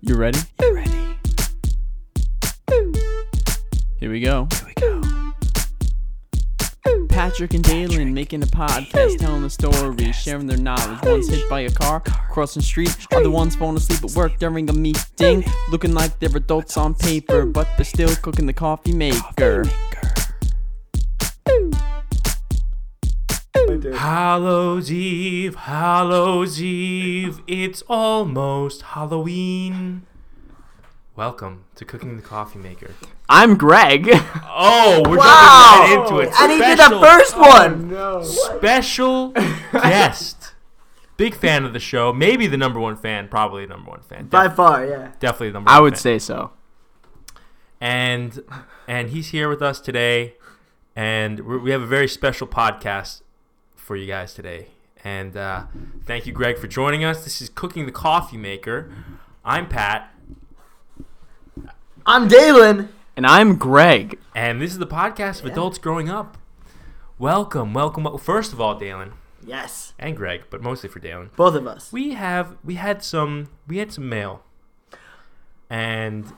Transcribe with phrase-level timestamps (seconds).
[0.00, 0.38] You ready?
[0.60, 0.90] You ready?
[3.98, 4.46] Here we go.
[4.52, 5.02] Here we go.
[7.08, 11.02] Patrick and Dalen making a podcast, telling the story, sharing their knowledge.
[11.02, 11.98] One's hit by a car,
[12.30, 12.96] crossing street.
[13.12, 15.44] Other one's falling asleep at work during a meeting.
[15.70, 19.64] Looking like they're adults on paper, but they're still cooking the coffee maker.
[23.94, 30.06] Hallows Eve, Hallows Eve, it's almost Halloween.
[31.16, 32.92] Welcome to Cooking the Coffee Maker.
[33.28, 34.08] I'm Greg.
[34.50, 35.84] Oh, we're Wow!
[35.86, 36.40] jumping right into it.
[36.40, 37.90] And he did the first oh, one.
[37.90, 38.22] No.
[38.22, 39.30] Special
[39.72, 40.54] guest.
[41.16, 42.12] Big fan of the show.
[42.12, 43.28] Maybe the number one fan.
[43.28, 44.26] Probably the number one fan.
[44.28, 45.12] By Def- far, yeah.
[45.18, 46.00] definitely the number one I would fan.
[46.00, 46.52] say so.
[47.80, 48.40] and
[48.86, 50.34] and he's here with us today
[50.96, 53.22] and we we have a very special podcast
[53.88, 54.66] for you guys today.
[55.02, 55.62] And uh,
[56.04, 57.24] thank you greg for joining us.
[57.24, 58.92] This is cooking the coffee maker.
[59.46, 60.14] I'm pat.
[62.04, 62.90] I'm Dalen.
[63.16, 64.18] And I'm Greg.
[64.34, 66.36] and this is the podcast of adults growing up.
[67.18, 69.14] Welcome welcome first of all dalen.
[69.42, 69.94] Yes.
[69.98, 71.30] and greg but mostly for dalen.
[71.34, 71.90] Both of us.
[71.90, 74.42] we have we had some we had some mail.
[75.70, 76.34] And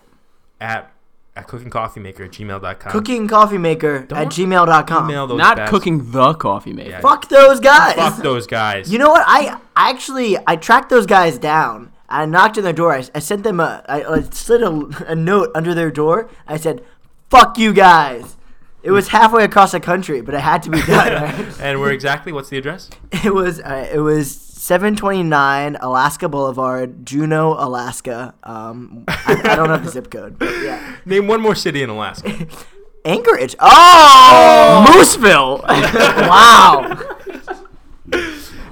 [0.61, 0.92] at
[1.41, 5.05] at cookingcoffeemaker at gmail.com Cooking coffee maker at Don't gmail.com.
[5.10, 5.70] email those Not bastards.
[5.70, 6.91] cooking the coffee maker.
[6.91, 7.00] Yeah.
[7.00, 7.94] Fuck those guys.
[7.94, 9.24] fuck those guys You know what?
[9.27, 11.92] I I actually I tracked those guys down.
[12.08, 12.92] I knocked on their door.
[12.92, 16.28] I, I sent them a I, I slid a, a note under their door.
[16.46, 16.83] I said,
[17.30, 18.36] "Fuck you guys."
[18.83, 21.22] It was halfway across the country, but it had to be done.
[21.22, 21.61] right?
[21.61, 22.91] And we're exactly what's the address?
[23.24, 24.27] It was uh, it was
[24.61, 28.34] 729 Alaska Boulevard, Juneau, Alaska.
[28.42, 30.97] Um, I, I don't know the zip code, but yeah.
[31.06, 32.47] Name one more city in Alaska.
[33.06, 33.56] Anchorage.
[33.58, 35.62] Oh, Mooseville.
[36.28, 36.98] wow.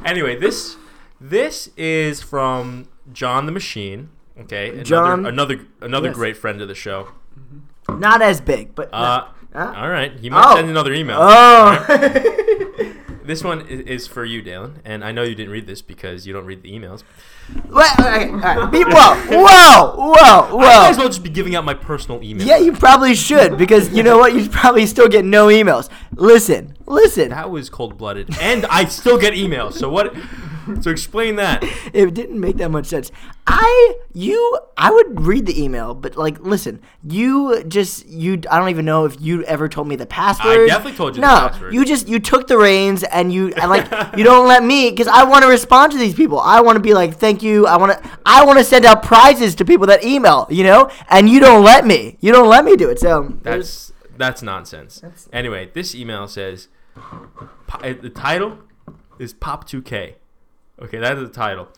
[0.04, 0.76] anyway, this
[1.18, 4.10] this is from John the Machine.
[4.40, 6.16] Okay, another John- another another Yes.
[6.16, 7.08] great friend of the show.
[7.88, 9.72] Not as big, but Uh, Huh?
[9.76, 10.56] all right, he might Oh.
[10.56, 11.18] send another email.
[11.20, 12.94] oh.
[13.28, 16.32] This one is for you, Dalen, and I know you didn't read this because you
[16.32, 17.02] don't read the emails.
[17.68, 18.72] Wait, okay, all right.
[18.72, 22.46] Be, whoa, whoa, whoa, I might as well just be giving out my personal email.
[22.46, 24.32] Yeah, you probably should because you know what?
[24.34, 25.90] You probably still get no emails.
[26.14, 27.28] Listen, listen.
[27.28, 29.74] that was cold blooded, and I still get emails.
[29.74, 30.14] So what?
[30.82, 31.64] So explain that.
[31.92, 33.10] It didn't make that much sense.
[33.46, 38.68] I you I would read the email, but like listen, you just you I don't
[38.68, 40.60] even know if you ever told me the password.
[40.60, 43.70] I definitely told you the no, you just you took the reins and you and
[43.70, 46.40] like you don't let me because I want to respond to these people.
[46.40, 47.66] I want to be like thank you.
[47.66, 50.46] I want to I want to send out prizes to people that email.
[50.50, 52.18] You know, and you don't let me.
[52.20, 52.98] You don't let me do it.
[52.98, 55.02] So That's that's nonsense.
[55.32, 56.68] Anyway, this email says
[57.80, 58.58] the title
[59.18, 60.14] is Pop 2K.
[60.80, 61.68] Okay, that is the title.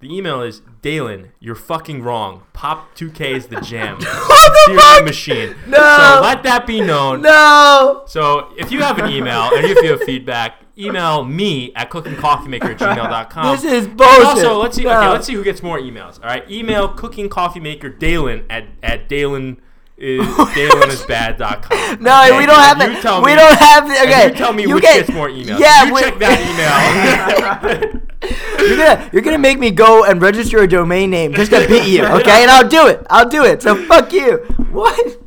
[0.00, 2.42] The email is Dalen, you're fucking wrong.
[2.52, 3.98] Pop 2K is the jam.
[4.00, 5.54] Sincerely, machine.
[5.66, 5.78] No.
[5.78, 7.22] So let that be known.
[7.22, 8.02] no.
[8.06, 12.72] So if you have an email and if you have feedback, email me at cookingcoffeemaker
[12.72, 13.56] at gmail.com.
[13.56, 14.24] This is bullshit.
[14.24, 14.86] Also, let's see.
[14.86, 16.20] Okay, let's see who gets more emails.
[16.22, 19.62] All right, email cookingcoffeemaker Dalen at at Dalen
[19.96, 22.02] is oh dalenisbad.com.
[22.02, 22.36] No, Okay?
[22.38, 23.02] we don't have You that.
[23.02, 23.88] tell we me- don't have.
[23.88, 25.58] The, and okay, You tell me you which get- gets more emails.
[25.58, 28.02] Yeah, you we- check that email.
[28.66, 31.86] You're gonna you're gonna make me go and register a domain name just to beat
[31.88, 32.42] you, okay?
[32.42, 33.06] And I'll do it.
[33.08, 33.62] I'll do it.
[33.62, 34.38] So fuck you.
[34.72, 35.18] What?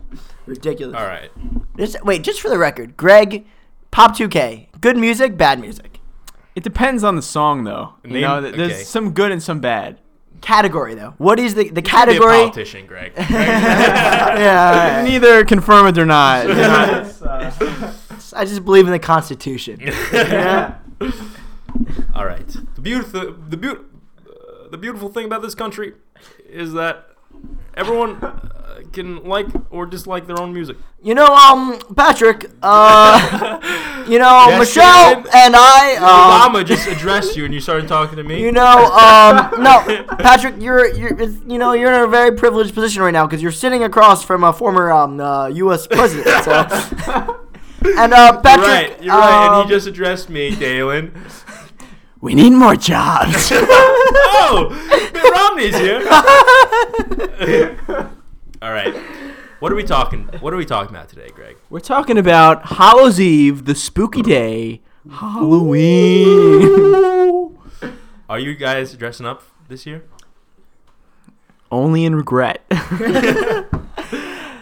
[0.46, 0.96] Ridiculous.
[0.96, 1.30] All right.
[1.78, 3.46] Just, wait, just for the record, Greg,
[3.92, 6.00] Pop 2K, good music, bad music.
[6.56, 7.94] It depends on the song, though.
[8.04, 8.84] You Name- know, there's okay.
[8.84, 10.00] some good and some bad.
[10.42, 11.14] Category though.
[11.18, 12.38] What is the the Be a category?
[12.38, 13.12] politician, Greg.
[13.30, 14.72] Yeah.
[14.72, 15.04] all right.
[15.10, 16.48] Neither confirm it or not.
[16.48, 16.54] You
[18.34, 19.80] I just believe in the Constitution.
[20.14, 20.76] Yeah.
[22.14, 22.48] All right.
[22.76, 23.86] The beautiful, the beaut,
[24.28, 25.94] uh, the beautiful thing about this country
[26.48, 27.10] is that
[27.76, 28.20] everyone
[28.94, 30.78] can like or dislike their own music.
[31.02, 35.32] You know, um, Patrick, uh, you know, Yes, Michelle David.
[35.34, 38.42] and I, um, Obama just addressed you and you started talking to me.
[38.42, 43.02] You know, um, no, Patrick, you're you're you know you're in a very privileged position
[43.02, 45.88] right now because you're sitting across from a former um uh, U.S.
[45.88, 46.44] president.
[47.82, 49.02] So, and uh, You're Patrick, right.
[49.04, 49.46] You're right.
[49.46, 51.14] And um, he just addressed me, Dalen.
[52.20, 53.52] we need more jobs.
[53.54, 54.68] oh,
[55.14, 56.02] Mitt Romney's here.
[58.62, 58.94] All right.
[59.60, 60.24] What are we talking?
[60.42, 61.58] What are we talking about today, Greg?
[61.70, 66.68] We're talking about Hallows Eve, the spooky day, Halloween.
[68.30, 70.04] Are you guys dressing up this year?
[71.72, 72.64] Only in regret.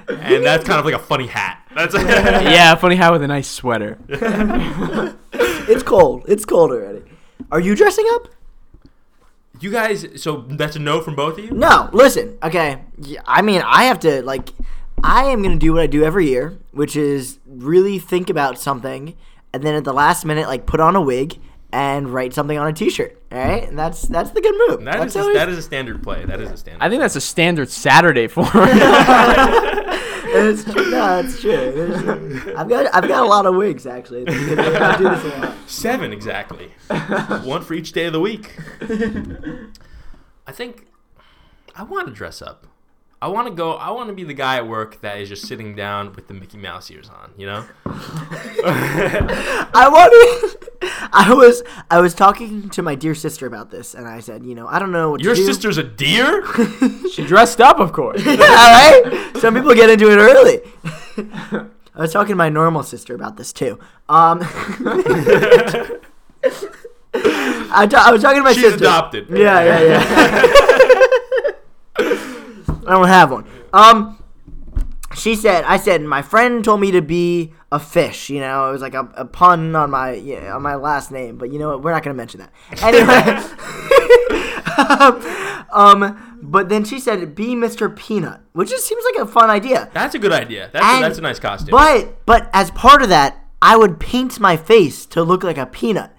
[0.09, 1.67] And that's kind of like a funny hat.
[1.75, 3.97] That's yeah, funny hat with a nice sweater.
[4.09, 6.23] it's cold.
[6.29, 7.03] It's cold already.
[7.51, 8.29] Are you dressing up?
[9.59, 11.51] You guys, so that's a no from both of you.
[11.51, 12.37] No, listen.
[12.43, 12.81] Okay,
[13.25, 14.49] I mean, I have to like,
[15.03, 19.15] I am gonna do what I do every year, which is really think about something,
[19.53, 21.39] and then at the last minute, like put on a wig
[21.71, 23.21] and write something on a T-shirt.
[23.31, 24.85] All right, and that's that's the good move.
[24.85, 26.23] That that's is a, always- that is a standard play.
[26.25, 26.83] That is a standard.
[26.83, 29.93] I think that's a standard Saturday for him.
[30.29, 30.91] It's true.
[30.91, 31.51] No, it's true.
[31.51, 32.53] It's true.
[32.57, 34.25] I've got I've got a lot of wigs actually.
[34.25, 35.55] Do this a lot.
[35.67, 36.73] Seven exactly.
[37.43, 38.53] One for each day of the week.
[40.45, 40.87] I think
[41.77, 42.67] I want to dress up.
[43.21, 43.71] I want to go.
[43.75, 46.33] I want to be the guy at work that is just sitting down with the
[46.33, 47.31] Mickey Mouse ears on.
[47.37, 47.65] You know.
[49.73, 50.66] I wanted.
[51.11, 54.53] I was I was talking to my dear sister about this, and I said, you
[54.55, 55.45] know, I don't know what Your to do.
[55.45, 56.43] sister's a deer.
[57.11, 58.21] she dressed up, of course.
[58.27, 59.31] All right.
[59.39, 60.61] Some people get into it early.
[61.95, 63.79] I was talking to my normal sister about this too.
[64.07, 64.39] Um,
[67.13, 68.77] I, ta- I was talking to my She's sister.
[68.85, 69.27] adopted.
[69.29, 71.51] Yeah, yeah, yeah.
[71.99, 73.45] I don't have one.
[73.73, 74.16] Um,
[75.17, 78.29] she said, I said, my friend told me to be a fish.
[78.29, 81.37] You know, it was like a, a pun on my yeah, on my last name.
[81.37, 81.83] But you know what?
[81.83, 83.41] We're not gonna mention that anyway.
[85.73, 87.93] um, but then she said, be Mr.
[87.93, 89.89] Peanut, which just seems like a fun idea.
[89.93, 90.69] That's a good idea.
[90.71, 91.71] That's a, that's a nice costume.
[91.71, 95.65] But but as part of that, I would paint my face to look like a
[95.65, 96.11] peanut.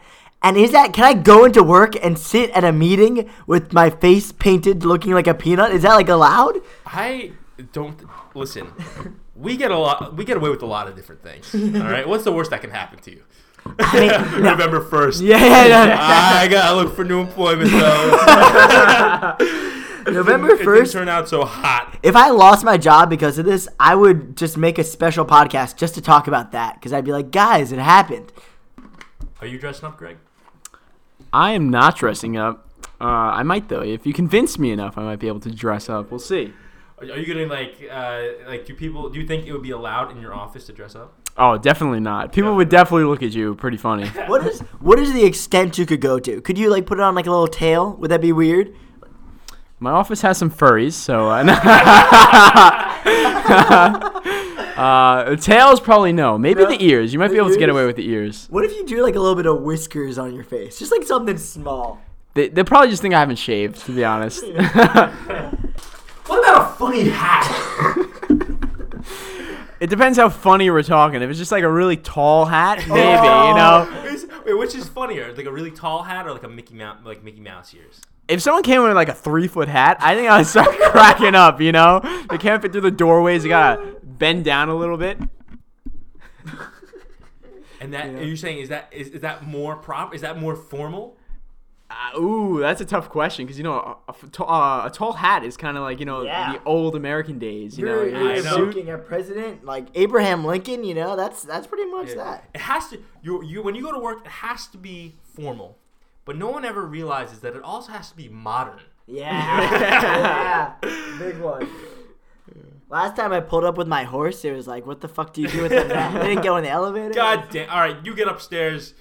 [0.43, 3.91] And is that can I go into work and sit at a meeting with my
[3.91, 5.73] face painted looking like a peanut?
[5.73, 6.59] Is that like allowed?
[6.87, 7.33] I
[7.73, 8.01] don't
[8.35, 8.73] listen.
[9.35, 10.17] We get a lot.
[10.17, 11.55] We get away with a lot of different things.
[11.55, 12.07] All right.
[12.09, 13.23] What's the worst that can happen to you?
[13.79, 14.09] I mean,
[14.43, 14.51] no.
[14.51, 15.21] November first.
[15.21, 15.99] Yeah, yeah, yeah.
[16.01, 19.37] I gotta look for new employment though.
[20.11, 20.93] November first.
[20.93, 21.99] turn out so hot.
[22.03, 25.77] If I lost my job because of this, I would just make a special podcast
[25.77, 28.33] just to talk about that because I'd be like, guys, it happened.
[29.41, 30.17] Are you dressing up, Greg?
[31.33, 32.69] I am not dressing up.
[33.01, 33.83] Uh, I might though.
[33.83, 36.11] If you convince me enough, I might be able to dress up.
[36.11, 36.53] We'll see.
[37.01, 39.71] Are are you gonna like uh, like do people do you think it would be
[39.71, 41.15] allowed in your office to dress up?
[41.37, 42.33] Oh, definitely not.
[42.33, 44.09] People would definitely look at you pretty funny.
[44.27, 46.41] What is what is the extent you could go to?
[46.41, 47.95] Could you like put it on like a little tail?
[47.97, 48.75] Would that be weird?
[49.81, 51.45] My office has some furries, so uh,
[54.77, 56.37] uh, tails probably no.
[56.37, 56.69] Maybe No?
[56.69, 57.13] the ears.
[57.13, 58.49] You might be able to get away with the ears.
[58.51, 60.81] What if you do like a little bit of whiskers on your face?
[60.81, 62.01] Just like something small.
[62.35, 64.43] They, they probably just think I haven't shaved, to be honest.
[66.29, 68.07] What about a funny hat?
[69.81, 71.23] it depends how funny we're talking.
[71.23, 73.55] If it's just like a really tall hat, maybe you Oh.
[73.57, 74.03] know.
[74.05, 76.99] Is- Wait, which is funnier, like a really tall hat or like a Mickey Mouse,
[77.05, 78.01] like Mickey Mouse ears?
[78.29, 81.35] If someone came with like a three foot hat, I think I would start cracking
[81.35, 81.61] up.
[81.61, 83.43] You know, they can't fit through the doorways.
[83.45, 85.19] You gotta bend down a little bit.
[87.81, 90.15] And that are you saying is that is, is that more prop?
[90.15, 91.18] Is that more formal?
[91.91, 94.91] Uh, ooh, that's a tough question because you know a, a, f- t- uh, a
[94.93, 96.53] tall hat is kind of like you know Yeah.
[96.53, 97.79] the old American days.
[97.79, 98.57] You know, You're, your you're I know.
[98.57, 98.67] suit.
[98.67, 100.85] looking at president like Abraham Lincoln.
[100.85, 102.45] You know, that's that's pretty much that.
[102.55, 103.01] It has to.
[103.23, 105.79] You you when you go to work, it has to be formal,
[106.27, 108.81] but no one ever realizes that it also has to be modern.
[109.07, 109.61] Yeah,
[110.83, 111.67] yeah, big one.
[112.91, 115.43] Last time I pulled up with my horse, it was like, "What the fuck do
[115.43, 117.13] you do with that?" I didn't go in the elevator.
[117.15, 117.69] God damn!
[117.71, 118.93] All right, you get upstairs.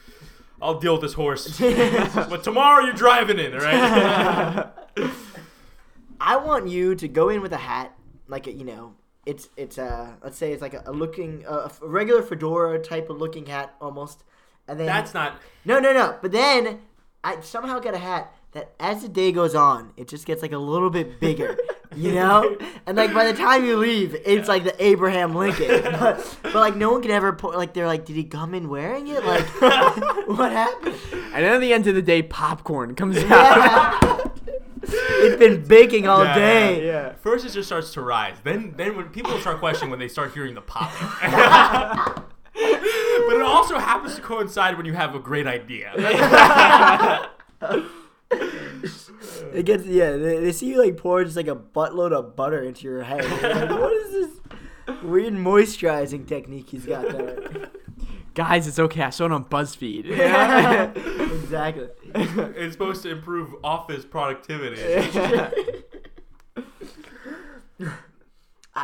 [0.61, 1.59] I'll deal with this horse.
[1.59, 4.69] but tomorrow you're driving in, all right?
[6.19, 7.95] I want you to go in with a hat,
[8.27, 11.53] like a, you know, it's it's a let's say it's like a, a looking a,
[11.53, 14.23] a regular fedora type of looking hat almost,
[14.67, 15.35] and then That's not.
[15.65, 16.17] no no no.
[16.21, 16.79] But then
[17.23, 20.53] I somehow get a hat that as the day goes on, it just gets like
[20.53, 21.57] a little bit bigger,
[21.95, 25.67] you know, and like by the time you leave, it's like the Abraham Lincoln.
[25.99, 28.69] But, but like no one can ever po- like they're like, did he come in
[28.69, 29.23] wearing it?
[29.25, 29.45] Like
[30.27, 30.95] what happened?
[31.11, 33.25] And then at the end of the day, popcorn comes out.
[33.27, 34.17] Yeah.
[34.89, 36.85] it's been baking all Yeah, day.
[36.85, 37.13] yeah.
[37.15, 38.35] First, it just starts to rise.
[38.43, 40.91] Then, then when people start questioning when they start hearing the pop.
[42.53, 45.91] but it also happens to coincide when you have a great idea.
[48.31, 50.11] It gets yeah.
[50.11, 53.23] They, they see you like pour just like a buttload of butter into your head.
[53.25, 57.69] Like, what is this weird moisturizing technique he's got there?
[58.33, 59.01] Guys, it's okay.
[59.01, 60.05] I saw it on BuzzFeed.
[61.43, 61.87] exactly.
[62.13, 64.79] it's supposed to improve office productivity.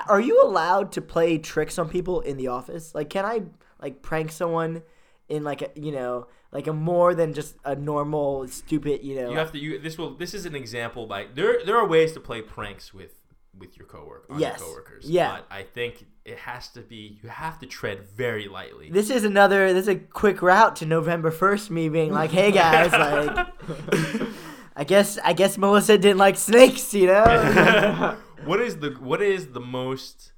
[0.08, 2.96] Are you allowed to play tricks on people in the office?
[2.96, 3.44] Like, can I
[3.80, 4.82] like prank someone
[5.30, 9.32] in like a you know like a more than just a normal stupid you know?
[9.32, 9.60] You have to.
[9.60, 10.16] You, this will.
[10.16, 11.08] This is an example.
[11.08, 13.14] By there, there are ways to play pranks with
[13.58, 14.60] with your coworker, on Yes.
[14.60, 15.06] your coworkers.
[15.10, 15.32] Yeah.
[15.38, 17.20] But I think it has to be.
[17.22, 18.90] You have to tread very lightly.
[18.90, 19.74] this is another.
[19.74, 21.70] This is a quick route to November first.
[21.72, 23.48] Me being like, hey guys, like.
[24.76, 28.18] I guess I guess Melissa didn't like snakes, you know.
[28.46, 30.32] what is the what is the most?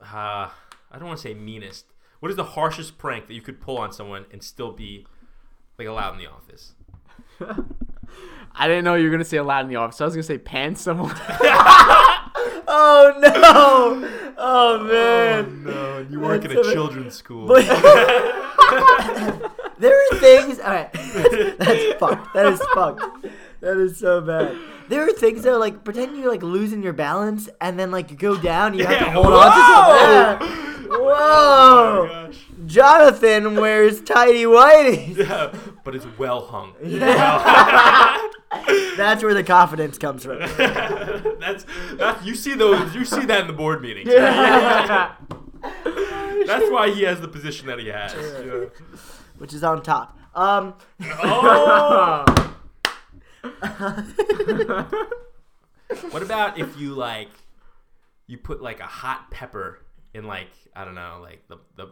[0.00, 0.48] Uh,
[0.90, 1.86] I don't want to say meanest.
[2.20, 5.06] What is the harshest prank that you could pull on someone and still be
[5.78, 6.72] like allowed in the office?
[8.54, 10.00] I didn't know you were gonna say allowed in the office.
[10.00, 11.14] I was gonna say pants someone.
[12.66, 13.30] oh no!
[13.34, 15.64] Oh, oh man!
[15.64, 17.46] no, you work in a children's school.
[17.46, 17.64] But-
[19.78, 20.58] there are things.
[20.58, 22.34] All right, that's, that's fucked.
[22.34, 23.26] That is fucked.
[23.60, 24.56] That is so bad.
[24.88, 28.10] There are things that are like pretend you're like losing your balance and then like
[28.10, 28.74] you go down.
[28.74, 30.58] You have to Yeah, hold on to something.
[30.58, 30.67] Yeah.
[30.90, 32.08] Oh Whoa!
[32.08, 32.44] gosh.
[32.66, 35.16] Jonathan wears tidy whities.
[35.28, 35.52] Yeah,
[35.84, 36.74] but it's well hung.
[36.82, 38.18] Yeah,
[38.96, 40.38] That's where the confidence comes from.
[41.40, 41.64] That's
[41.94, 42.24] that.
[42.24, 42.94] You see those.
[42.94, 44.08] You see that in the board meetings.
[44.10, 45.14] Yeah.
[46.46, 48.14] That's why he has the position that he has.
[48.14, 48.66] Yeah.
[49.38, 50.18] Which is on top.
[50.34, 50.74] Um.
[51.22, 52.24] Oh.
[56.10, 57.28] what about if you like,
[58.26, 59.80] you put like a hot pepper
[60.14, 61.88] in like I don't know, like the the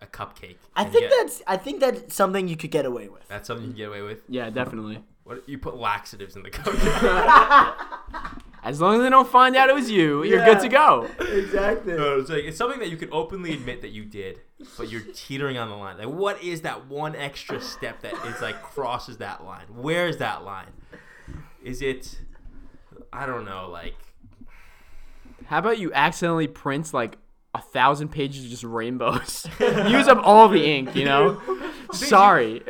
[0.00, 0.56] a cupcake.
[0.74, 3.26] I think get- that's I think that's something you could get away with.
[3.28, 4.22] that's something you can get away with.
[4.28, 5.02] yeah, definitely.
[5.24, 7.74] What you put laxatives in the cupcake?
[8.64, 11.08] As long as they don't find out it was you, you're good to go.
[11.18, 11.94] Exactly.
[11.94, 14.40] no, it's like it's something that you can openly admit that you did,
[14.78, 15.98] but you're teetering on the line.
[15.98, 19.66] Like, what is that one extra step that is like crosses that line?
[19.68, 20.68] Where is that line?
[21.64, 22.20] Is it?
[23.12, 23.68] I don't know.
[23.68, 23.96] Like,
[25.52, 27.18] How about you accidentally print like
[27.54, 29.46] a thousand pages of just rainbows?
[29.60, 31.42] Use up all the ink, you know?
[31.92, 32.62] Sorry.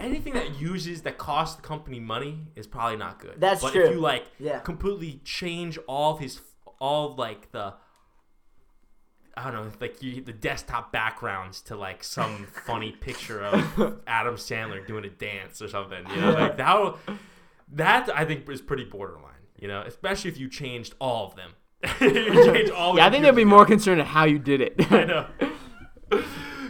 [0.00, 3.34] anything that uses that costs the company money is probably not good.
[3.38, 3.84] That's but true.
[3.84, 4.60] if you like Yeah.
[4.60, 6.40] completely change all of his
[6.78, 7.74] all of, like the
[9.36, 14.36] I don't know, like you, the desktop backgrounds to like some funny picture of Adam
[14.36, 16.02] Sandler doing a dance or something.
[16.08, 16.94] You know, like that.
[17.74, 19.34] That I think is pretty borderline.
[19.58, 21.50] You know, especially if you changed all of them.
[22.00, 24.74] you change yeah, I think them they'd be more concerned at how you did it.
[24.92, 25.26] I know.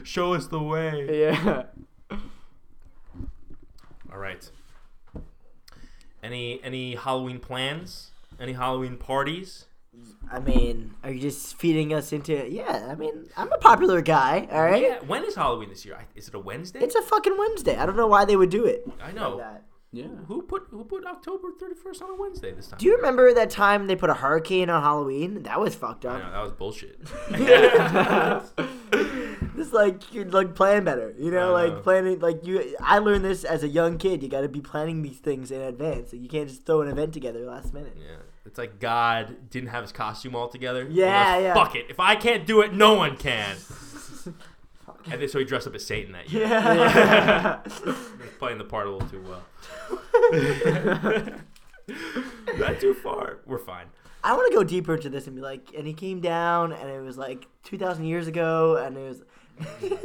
[0.04, 1.21] Show us the way.
[1.21, 1.64] yeah.
[4.11, 4.50] All right.
[6.23, 8.11] Any any Halloween plans?
[8.40, 9.66] Any Halloween parties?
[10.31, 12.49] I mean, are you just feeding us into?
[12.50, 14.49] Yeah, I mean, I'm a popular guy.
[14.50, 14.83] All right.
[14.83, 15.00] Yeah.
[15.07, 15.99] When is Halloween this year?
[16.14, 16.81] Is it a Wednesday?
[16.81, 17.76] It's a fucking Wednesday.
[17.76, 18.88] I don't know why they would do it.
[19.02, 19.37] I know.
[19.37, 19.62] like that.
[19.94, 20.06] Yeah.
[20.26, 22.78] Who put who put October thirty first on a Wednesday this time?
[22.78, 25.42] Do you remember that time they put a hurricane on Halloween?
[25.42, 26.22] That was fucked I up.
[26.22, 26.99] know that was bullshit.
[29.56, 31.80] Just like you're like plan better, you know, I like know.
[31.80, 32.20] planning.
[32.20, 34.22] Like you, I learned this as a young kid.
[34.22, 36.12] You got to be planning these things in advance.
[36.12, 37.96] Like, you can't just throw an event together last minute.
[37.99, 38.16] yeah.
[38.44, 40.88] It's like God didn't have his costume all together.
[40.90, 41.54] Yeah, goes, yeah.
[41.54, 41.87] Fuck it.
[41.90, 43.56] If I can't do it, no one can.
[45.11, 46.47] and then so he dressed up as Satan that year.
[46.47, 47.56] Yeah.
[48.38, 49.42] Playing the part a little too well.
[52.59, 53.38] Not too far.
[53.47, 53.87] We're fine.
[54.25, 56.88] I want to go deeper into this and be like, and he came down, and
[56.88, 59.23] it was like two thousand years ago, and it was.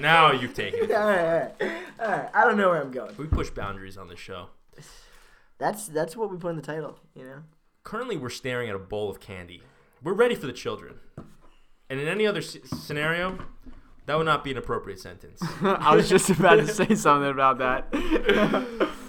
[0.00, 0.92] Now you've taken it.
[0.92, 1.38] all right, all
[1.68, 2.28] right, all right.
[2.34, 3.14] I don't know where I'm going.
[3.16, 4.48] We push boundaries on this show.
[5.58, 7.38] That's that's what we put in the title, you know.
[7.84, 9.62] Currently, we're staring at a bowl of candy.
[10.02, 10.96] We're ready for the children.
[11.88, 13.38] And in any other s- scenario,
[14.06, 15.40] that would not be an appropriate sentence.
[15.62, 18.88] I was just about to say something about that.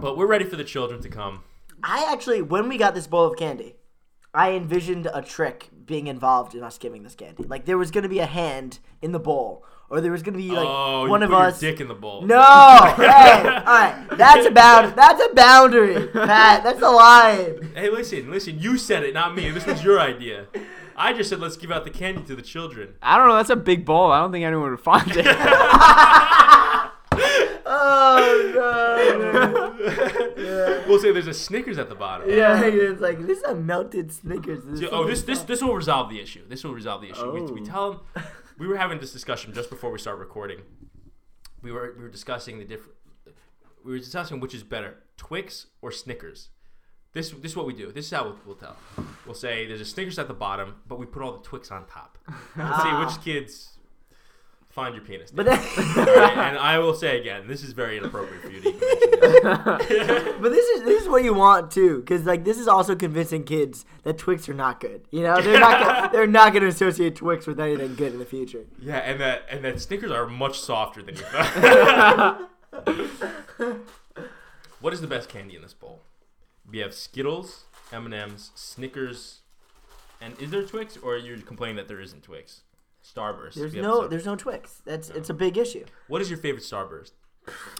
[0.00, 1.42] But we're ready for the children to come.
[1.82, 3.76] I actually, when we got this bowl of candy,
[4.34, 7.44] I envisioned a trick being involved in us giving this candy.
[7.44, 10.50] Like there was gonna be a hand in the bowl, or there was gonna be
[10.50, 11.62] like oh, one you of put us.
[11.62, 12.22] your dick in the bowl.
[12.22, 14.94] No, hey, all right, that's a bound.
[14.96, 16.62] That's a boundary, Pat.
[16.64, 17.70] That's a line.
[17.74, 18.58] Hey, listen, listen.
[18.58, 19.50] You said it, not me.
[19.50, 20.46] This was your idea.
[20.96, 22.94] I just said let's give out the candy to the children.
[23.02, 23.36] I don't know.
[23.36, 24.10] That's a big bowl.
[24.10, 25.26] I don't think anyone would find it.
[27.68, 29.74] Oh no.
[30.86, 32.30] We'll say there's a Snickers at the bottom.
[32.30, 34.64] Yeah, it's like this is a melted Snickers.
[34.64, 36.42] This So- so oh, this this this will resolve the issue.
[36.48, 37.30] This will resolve the issue.
[37.32, 37.64] We, we Oh.
[37.64, 38.24] tell them
[38.58, 40.60] we were having this discussion just before we start recording.
[41.62, 42.94] We were we were discussing the different.
[43.84, 46.48] We were discussing which is better, Twix or Snickers.
[47.12, 47.92] This this is what we do.
[47.92, 48.76] This is how we'll, we'll tell.
[49.24, 51.86] We'll say there's a Snickers at the bottom, but we put all the Twix on
[51.86, 52.18] top.
[52.56, 53.75] Let's see which kids
[54.76, 55.30] find your penis.
[55.30, 58.68] But then, right, and I will say again, this is very inappropriate for you to
[58.68, 58.80] even
[59.42, 62.94] mention but this is this is what you want too, because like this is also
[62.94, 65.06] convincing kids that Twix are not good.
[65.10, 68.18] You know, they're not gonna, they're not going to associate Twix with anything good in
[68.18, 68.66] the future.
[68.78, 72.50] Yeah, and that and that Snickers are much softer than you thought.
[74.80, 76.02] what is the best candy in this bowl?
[76.70, 79.40] We have Skittles, M and M's, Snickers,
[80.20, 82.60] and is there Twix, or you're complaining that there isn't Twix?
[83.14, 83.54] Starburst.
[83.54, 84.82] There's no Star- there's no Twix.
[84.84, 85.14] That's No.
[85.16, 85.84] it's a big issue.
[86.08, 87.12] What is your favorite Starburst?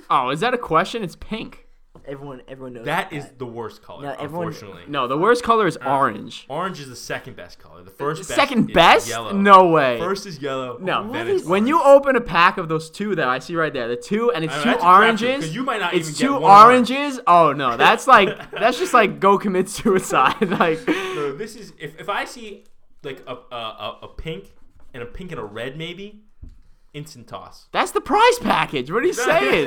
[0.09, 1.03] Oh, is that a question?
[1.03, 1.65] It's pink.
[2.07, 4.03] Everyone, everyone knows That is the worst color.
[4.03, 6.45] No, everyone- unfortunately, No, the worst color is uh, orange.
[6.49, 7.83] orange is the second best color.
[7.83, 9.09] The first best Second is best?
[9.09, 9.33] Yellow.
[9.33, 9.99] No way.
[9.99, 10.79] First is yellow.
[10.81, 11.01] No.
[11.03, 13.73] then What it's When you open a pack of those two that I see right
[13.73, 16.09] there, the two and it's I know, two that's a crapshoot, you might not it's
[16.11, 17.19] even get two one oranges.
[17.27, 20.49] Oh no, that's like that's just like go commit suicide.
[20.61, 22.65] like So this is if, if I see
[23.03, 24.53] like a, a a a pink
[24.97, 26.23] and a pink and a red maybe,
[26.95, 27.69] instant toss.
[27.73, 28.91] that's the prize package.
[28.91, 29.65] What are you saying?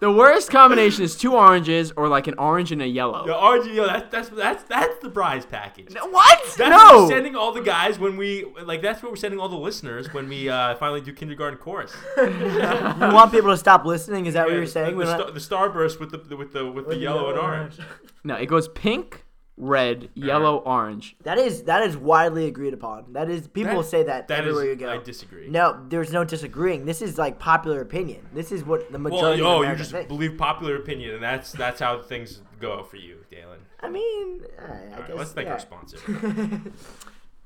[0.00, 3.26] the worst combination is two oranges or like an orange and a yellow.
[3.26, 5.92] The orange, and yellow, that's that's that's that's the prize package.
[5.94, 6.38] What?
[6.56, 8.80] That's what we're sending all the guys when we like.
[8.80, 11.92] That's what we're sending all the listeners when we uh, finally do kindergarten chorus.
[12.18, 14.26] You want people to stop listening?
[14.26, 14.96] Is that what you're saying?
[14.98, 17.78] The, the, not- the starburst with the with the with the yellow and orange.
[18.24, 19.24] No, it goes pink,
[19.60, 21.16] red, yellow, orange.
[21.24, 23.12] That is that is widely agreed upon.
[23.12, 24.90] That is people That- say that, That is, everywhere you go.
[24.90, 25.48] I disagree.
[25.50, 26.86] no, there's no disagreeing.
[26.86, 28.26] This is like popular opinion.
[28.32, 30.08] This is what the majority Well, majority oh, of you America just think.
[30.08, 33.58] believe popular opinion, and that's that's how things go for you, Dalen.
[33.80, 35.16] I mean, I, I All right, guess.
[35.16, 35.52] let's thank yeah.
[35.54, 35.98] our sponsor.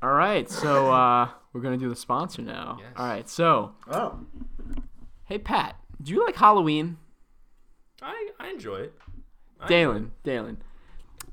[0.03, 2.79] All right, so uh, we're gonna do the sponsor now.
[2.81, 2.93] Yes.
[2.97, 4.19] All right, so Oh,
[5.25, 6.99] hey Pat, do you like Halloween?
[8.03, 8.95] I I enjoy it.
[9.61, 10.57] I Dalen, Dalen,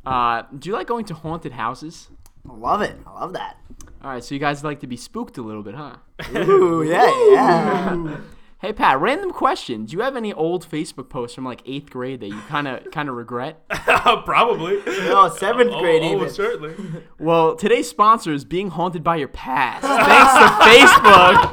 [0.06, 2.08] uh, do you like going to haunted houses?
[2.50, 2.96] I love it.
[3.06, 3.58] I love that.
[4.04, 5.98] All right, so you guys like to be spooked a little bit, huh?
[6.36, 8.18] Ooh, yeah, yeah.
[8.62, 12.20] Hey Pat, random question: Do you have any old Facebook posts from like eighth grade
[12.20, 13.66] that you kind of kind of regret?
[13.70, 14.82] Probably.
[14.86, 16.30] Oh, seventh Oh, grade oh, even.
[16.30, 16.76] certainly.
[17.20, 19.84] Well, today's sponsor is being haunted by your past.
[19.86, 21.52] Thanks to Facebook.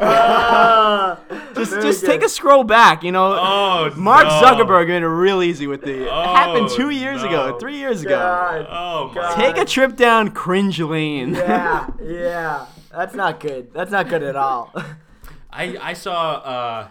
[0.00, 1.20] Ah,
[1.54, 2.06] Just just good.
[2.06, 3.02] take a scroll back.
[3.02, 4.30] You know, Oh, Mark no.
[4.42, 6.04] Zuckerberg made it real easy with the.
[6.04, 7.28] it happened two years no.
[7.28, 8.66] ago, three years ago.
[8.70, 9.10] Oh.
[9.14, 9.34] God.
[9.36, 11.34] Take a trip down cringe lane.
[11.34, 12.66] Yeah, yeah.
[12.90, 13.72] That's not good.
[13.72, 14.72] That's not good at all.
[15.52, 16.88] I I saw uh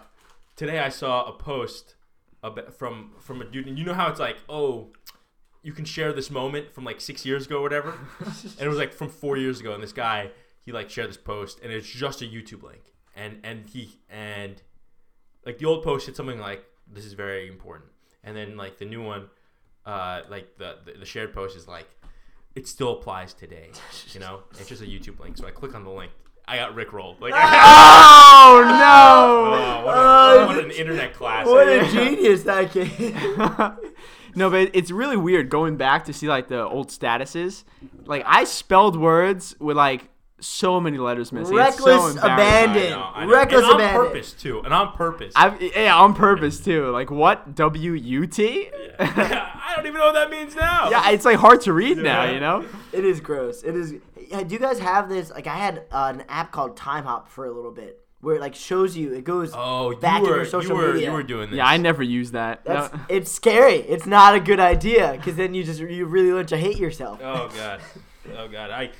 [0.56, 1.96] today I saw a post
[2.42, 4.90] about, from from a dude and you know how it's like oh
[5.62, 7.94] you can share this moment from like six years ago or whatever?
[8.20, 10.30] And it was like from four years ago and this guy
[10.64, 12.82] he like shared this post and it's just a YouTube link.
[13.16, 14.62] And and he and
[15.44, 17.90] like the old post said something like this is very important.
[18.24, 19.28] And then like the new one
[19.86, 21.88] uh like the the, the shared post is like
[22.54, 23.70] it still applies today
[24.12, 24.42] you know?
[24.58, 26.12] It's just a YouTube link so I click on the link
[26.46, 27.38] I got Rick rolled like Oh
[28.74, 31.52] Oh, what, a, Oh, what an internet classic.
[31.52, 33.14] what a genius that kid.
[33.38, 33.76] no!
[34.34, 37.64] no, but it's really weird going back to see like the old statuses.
[38.04, 40.08] Like I spelled words with like
[40.40, 41.56] so many letters missing.
[41.56, 42.82] It's so Reckless abandon.
[42.82, 43.32] I know, I know.
[43.32, 44.06] Reckless and on abandon.
[44.06, 45.32] purpose too, and on purpose.
[45.36, 46.90] I, yeah, on purpose too.
[46.90, 47.54] Like what?
[47.54, 48.68] W U T?
[48.98, 50.90] I don't even know what that means now.
[50.90, 52.24] Yeah, it's like hard to read now.
[52.24, 52.66] You know.
[52.92, 53.62] It is gross.
[53.62, 53.94] It is.
[54.32, 55.30] Yeah, Do you guys have this?
[55.30, 58.54] Like, I had uh, an app called Timehop for a little bit, where it like
[58.54, 59.12] shows you.
[59.12, 59.52] It goes.
[59.54, 61.08] Oh, you back in were your social you were media.
[61.08, 61.58] you were doing this.
[61.58, 62.64] Yeah, I never used that.
[62.64, 63.00] That's, No.
[63.08, 63.76] It's scary.
[63.76, 67.20] It's not a good idea because then you just you really learn to hate yourself.
[67.22, 67.80] Oh god.
[68.36, 68.70] Oh god.
[68.70, 68.90] I.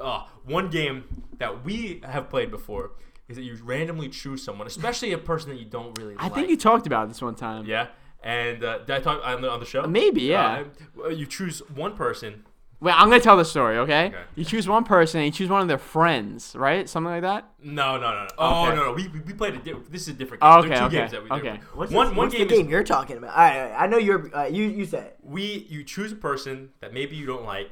[0.00, 1.04] Oh, one game
[1.38, 2.92] that we have played before
[3.28, 6.14] is that you randomly choose someone, especially a person that you don't really.
[6.16, 6.34] I like.
[6.34, 7.66] think you talked about this one time.
[7.66, 7.88] Yeah.
[8.22, 9.82] And uh, did I talk on the, on the show?
[9.86, 10.64] Maybe, yeah.
[11.04, 12.44] Uh, you choose one person.
[12.82, 14.06] Wait, I'm gonna tell the story, okay?
[14.06, 14.16] Okay.
[14.34, 16.88] You choose one person and you choose one of their friends, right?
[16.88, 17.48] Something like that.
[17.62, 18.22] No, no, no.
[18.24, 18.28] no.
[18.38, 18.74] Oh Okay.
[18.76, 18.92] no, no.
[18.92, 20.50] We, we we played a di- This is a different game.
[20.52, 21.38] Oh, There are okay, two okay, games that we did.
[21.46, 21.60] okay.
[21.74, 23.30] What's, one this, one what's game the is game you're talking about?
[23.30, 23.82] All right, all right.
[23.82, 24.36] I know you're.
[24.36, 25.16] Uh, you you say it.
[25.22, 27.70] we you choose a person that maybe you don't like,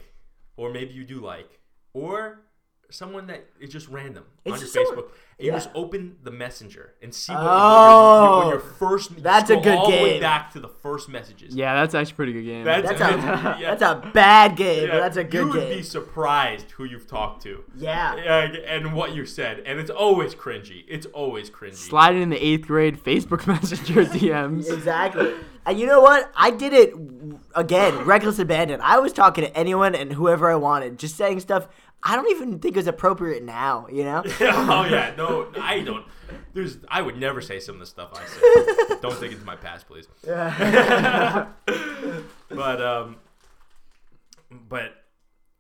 [0.56, 1.58] or maybe you do like,
[1.92, 2.42] or
[2.90, 5.08] someone that is just random It's on your just someone- Facebook.
[5.40, 8.60] And you just open the messenger and see what, Oh, what your, your, when your
[8.60, 9.22] first.
[9.22, 10.20] that's a scroll good all the way game.
[10.20, 11.54] back to the first messages.
[11.54, 12.64] Yeah, that's actually a pretty good game.
[12.64, 13.04] That's, That's a
[13.58, 13.74] yeah.
[13.74, 15.46] that's a bad game, Yeah, but that's a good game.
[15.46, 15.78] You would game.
[15.78, 17.64] be surprised who you've talked to.
[17.74, 18.16] yeah.
[18.16, 20.84] Yeah, and what you said, and it's always cringy.
[20.86, 21.74] It's always cringy.
[21.74, 24.70] Slide in the eighth grade Facebook Messenger DMs.
[24.70, 25.32] Exactly.
[25.64, 26.30] And you know what?
[26.36, 26.92] I did it
[27.54, 28.80] again, reckless abandon.
[28.82, 31.66] I was talking to anyone and whoever I wanted, just saying stuff
[32.02, 34.22] I don't even think is appropriate now, you know?
[34.40, 36.04] oh yeah, no, I don't.
[36.54, 38.96] There's, I would never say some of the stuff I say.
[39.02, 40.06] don't dig into my past, please.
[40.26, 41.48] Yeah.
[42.48, 43.16] but um,
[44.68, 45.04] but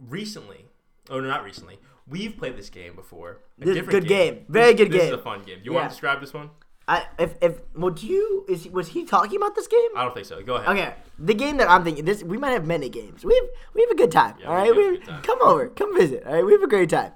[0.08, 0.64] recently,
[1.10, 1.78] oh no, not recently.
[2.08, 3.38] We've played this game before.
[3.60, 4.44] A This- different good game.
[4.48, 5.14] Very This- good This game.
[5.14, 5.58] is a fun game.
[5.58, 6.50] Do you want to describe this one?
[6.90, 9.90] I if if well do you is was he talking about this game?
[9.96, 10.42] I don't think so.
[10.42, 10.68] Go ahead.
[10.68, 13.24] Okay, the game that I'm thinking this we might have many games.
[13.24, 14.34] We have we have a good time.
[14.40, 15.22] Yeah, all we right, we good time.
[15.22, 16.26] come over, come visit.
[16.26, 17.12] All right, we have a great time.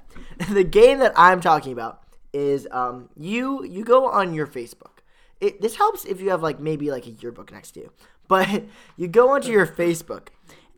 [0.49, 5.03] the game that I'm talking about is um you you go on your Facebook.
[5.41, 7.93] It, this helps if you have like maybe like a yearbook next to you,
[8.29, 8.63] but
[8.97, 10.29] you go onto your Facebook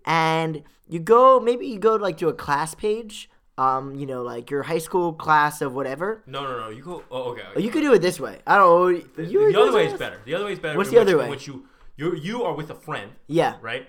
[0.06, 4.50] and you go maybe you go like to a class page um, you know, like
[4.50, 6.22] your high school class of whatever.
[6.26, 6.68] No, no, no.
[6.68, 7.04] You go.
[7.10, 7.42] Oh, okay.
[7.54, 8.38] Or you could do it this way.
[8.46, 9.00] I don't know.
[9.16, 10.20] The, you the other way is better.
[10.24, 10.76] The other way is better.
[10.76, 11.28] What's the other way?
[11.30, 11.66] which you
[11.96, 13.56] you you are with a friend, Yeah.
[13.62, 13.88] right?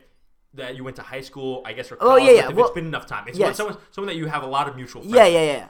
[0.53, 2.49] That you went to high school, I guess, or Oh, yeah, yeah.
[2.49, 3.25] If Well, it's been enough time.
[3.27, 3.57] It's yes.
[3.57, 5.15] someone someone that you have a lot of mutual friends.
[5.15, 5.67] Yeah, yeah, yeah.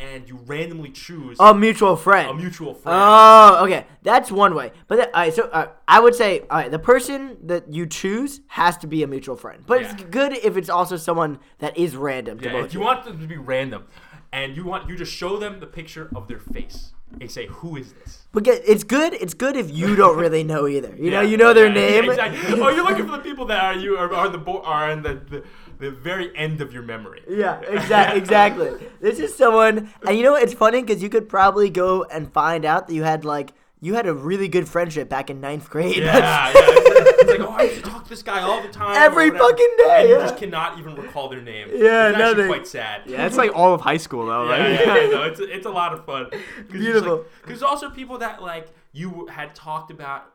[0.00, 2.30] And you randomly choose A mutual friend.
[2.30, 2.98] a mutual friend.
[2.98, 3.84] Oh, okay.
[4.02, 4.72] That's one way.
[4.88, 7.84] But then, all right, so uh, I would say, all right, the person that you
[7.86, 9.62] choose has to be a mutual friend.
[9.66, 12.66] But it's good if it's also someone that is random to yeah, both.
[12.66, 13.84] if you want them to be random,
[14.32, 17.76] and you want you just show them the picture of their face and say, "Who
[17.76, 19.12] is this?" But get, it's good.
[19.14, 20.94] It's good if you don't really know either.
[20.96, 22.04] You know, you know their yeah, name.
[22.04, 22.60] yeah, exactly.
[22.62, 25.02] Oh, you're looking for the people that are you are, are the bo- are in
[25.02, 25.44] the, the
[25.80, 27.22] the very end of your memory.
[27.28, 28.18] Yeah, exactly.
[28.20, 28.70] Exactly.
[29.00, 30.42] This is someone, and you know what?
[30.42, 33.94] It's funny because you could probably go and find out that you had like you
[33.94, 35.96] had a really good friendship back in ninth grade.
[35.96, 36.52] Yeah, yeah.
[36.54, 38.94] It's, it's like, oh, I used to talk to this guy all the time.
[38.94, 41.68] Every fucking day, And you just cannot even recall their name.
[41.72, 42.46] Yeah, it's actually nothing.
[42.48, 43.02] quite sad.
[43.06, 44.70] Yeah, it's like all of high school though, Yeah, right?
[44.86, 46.28] yeah, yeah, no, it's, it's a lot of fun.
[46.70, 47.24] Beautiful.
[47.40, 50.30] Because there's also people that like you had talked about.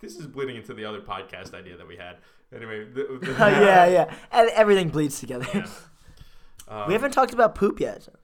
[0.00, 2.16] This is bleeding into the other podcast idea that we had.
[2.54, 5.64] Anyway, the, the, yeah, yeah, and everything bleeds together.
[6.66, 8.08] Um, We haven't talked about poop yet.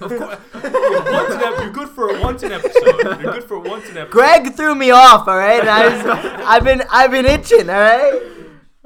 [0.00, 3.20] Of course, once an ep- you're good for once an episode.
[3.22, 4.10] You're good for once an episode.
[4.10, 5.28] Greg threw me off.
[5.28, 6.04] All right, and I was,
[6.44, 7.70] I've been I've been itching.
[7.70, 8.20] All right.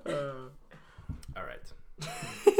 [0.06, 2.58] All right.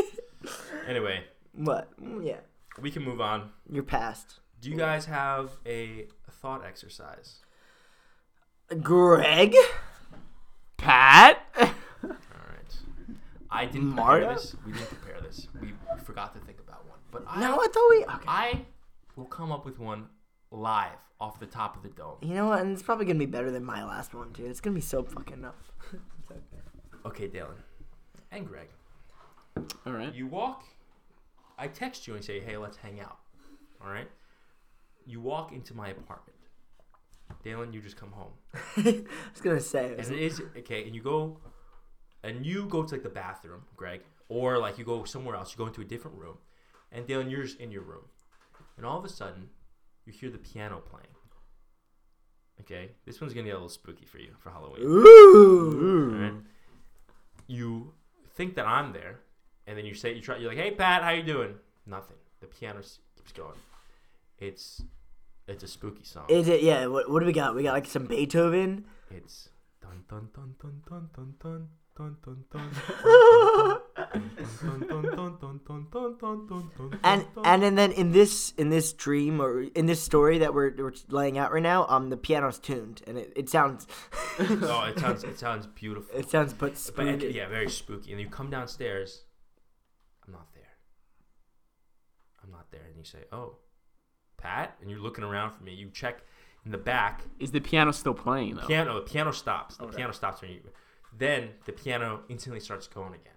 [0.89, 1.89] Anyway, What?
[2.03, 2.37] Mm, Yeah,
[2.81, 3.51] we can move on.
[3.71, 4.41] you're past.
[4.63, 7.41] Do you guys have a thought exercise?
[8.83, 9.55] Greg.
[10.79, 11.43] Pat.
[13.57, 13.69] All right.
[13.69, 14.27] I didn't Mario?
[14.27, 14.57] prepare this.
[14.67, 15.49] We didn't prepare this.
[15.61, 15.73] We
[16.05, 16.99] forgot to think about one.
[17.11, 18.05] But I, No, I thought we.
[18.05, 18.25] Okay.
[18.29, 18.67] I
[19.17, 20.09] will come up with one
[20.51, 22.17] live off the top of the dome.
[22.21, 22.61] You know what?
[22.61, 24.51] And it's probably gonna be better than my last one, dude.
[24.51, 25.57] It's gonna be so fucking up.
[27.05, 27.55] Okay, Dalen
[28.33, 28.67] and Greg,
[29.87, 30.13] All right.
[30.13, 30.65] you walk.
[31.57, 33.19] I text you and say, "Hey, let's hang out."
[33.81, 34.11] All right.
[35.07, 36.37] You walk into my apartment.
[37.45, 38.33] Dalen, you just come home.
[38.77, 39.95] I was gonna say.
[39.97, 41.39] And it is okay, and you go,
[42.27, 45.53] and you go to like the bathroom, Greg, or like you go somewhere else.
[45.53, 46.39] You go into a different room,
[46.91, 48.05] and Dalen, you're just in your room,
[48.77, 49.49] and all of a sudden,
[50.05, 51.07] you hear the piano playing.
[52.61, 54.83] Okay, this one's gonna get a little spooky for you for Halloween.
[54.83, 56.13] Ooh.
[56.15, 56.35] Alright?
[57.47, 57.93] You
[58.35, 59.21] think that I'm there,
[59.67, 60.37] and then you say you try.
[60.39, 61.55] You're like, "Hey, Pat, how you doing?"
[61.87, 62.17] Nothing.
[62.41, 62.81] The piano
[63.17, 63.59] keeps going.
[64.39, 64.83] It's
[65.47, 66.25] it's a spooky song.
[66.29, 66.63] Is it?
[66.63, 66.87] Yeah.
[66.87, 67.55] What, what do we got?
[67.55, 68.85] We got like some Beethoven.
[69.11, 71.69] It's dun dun dun dun dun dun dun
[77.03, 80.73] and and and then in this in this dream or in this story that we're,
[80.77, 83.87] we're laying out right now, um, the piano's tuned and it, it sounds.
[84.39, 86.17] oh, it sounds it sounds beautiful.
[86.17, 87.27] It sounds but spooky.
[87.27, 88.13] But, yeah, very spooky.
[88.13, 89.23] And you come downstairs.
[90.27, 90.65] I'm not there.
[92.45, 93.57] I'm not there, and you say, "Oh,
[94.37, 95.73] Pat," and you're looking around for me.
[95.73, 96.23] You check
[96.65, 97.23] in the back.
[97.39, 98.57] Is the piano still playing?
[98.57, 98.67] Though?
[98.67, 98.95] Piano.
[98.97, 99.77] The piano stops.
[99.79, 99.97] The okay.
[99.97, 100.61] piano stops when you
[101.19, 103.33] then the piano instantly starts going again.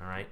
[0.00, 0.28] All right.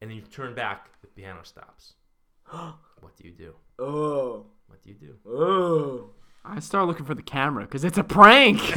[0.00, 0.88] And then you turn back.
[1.00, 1.94] The piano stops.
[2.50, 3.54] what do you do?
[3.78, 4.46] Oh.
[4.66, 5.14] What do you do?
[5.26, 6.10] Oh.
[6.44, 8.58] I start looking for the camera because it's a prank.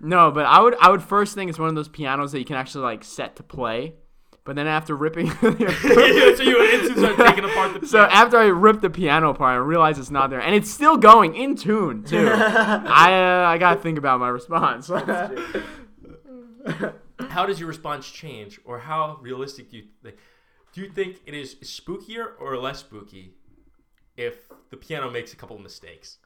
[0.00, 2.44] no, but I would I would first think it's one of those pianos that you
[2.44, 3.94] can actually like set to play.
[4.44, 8.82] But then after ripping, so you instantly start taking apart the so after I ripped
[8.82, 12.28] the piano apart, I realized it's not there, and it's still going in tune too.
[12.30, 14.88] I uh, I gotta think about my response.
[17.30, 20.16] how does your response change, or how realistic do you think?
[20.74, 23.32] Do you think it is spookier or less spooky
[24.16, 24.36] if
[24.70, 26.18] the piano makes a couple of mistakes?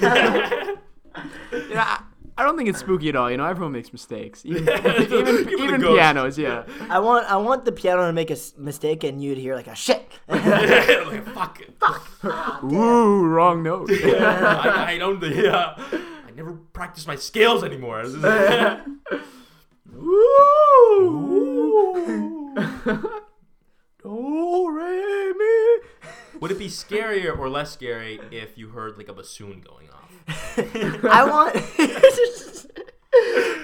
[0.00, 1.98] yeah,
[2.38, 3.30] I, I don't think it's spooky at all.
[3.30, 5.96] You know, everyone makes mistakes, even even, Even the even ghosts.
[5.96, 6.38] pianos.
[6.38, 6.64] Yeah.
[6.88, 9.66] I want I want the piano to make a s- mistake and you'd hear like
[9.66, 10.08] a shit.
[10.28, 11.74] like, fuck it.
[12.64, 13.90] Ooh, wrong note.
[13.90, 15.22] I, I don't.
[15.22, 18.02] Yeah, I never practice my scales anymore.
[18.06, 18.22] This is-
[24.02, 25.27] Do re mi.
[26.40, 30.12] Would it be scarier or less scary if you heard like a bassoon going off?
[31.10, 31.54] I want.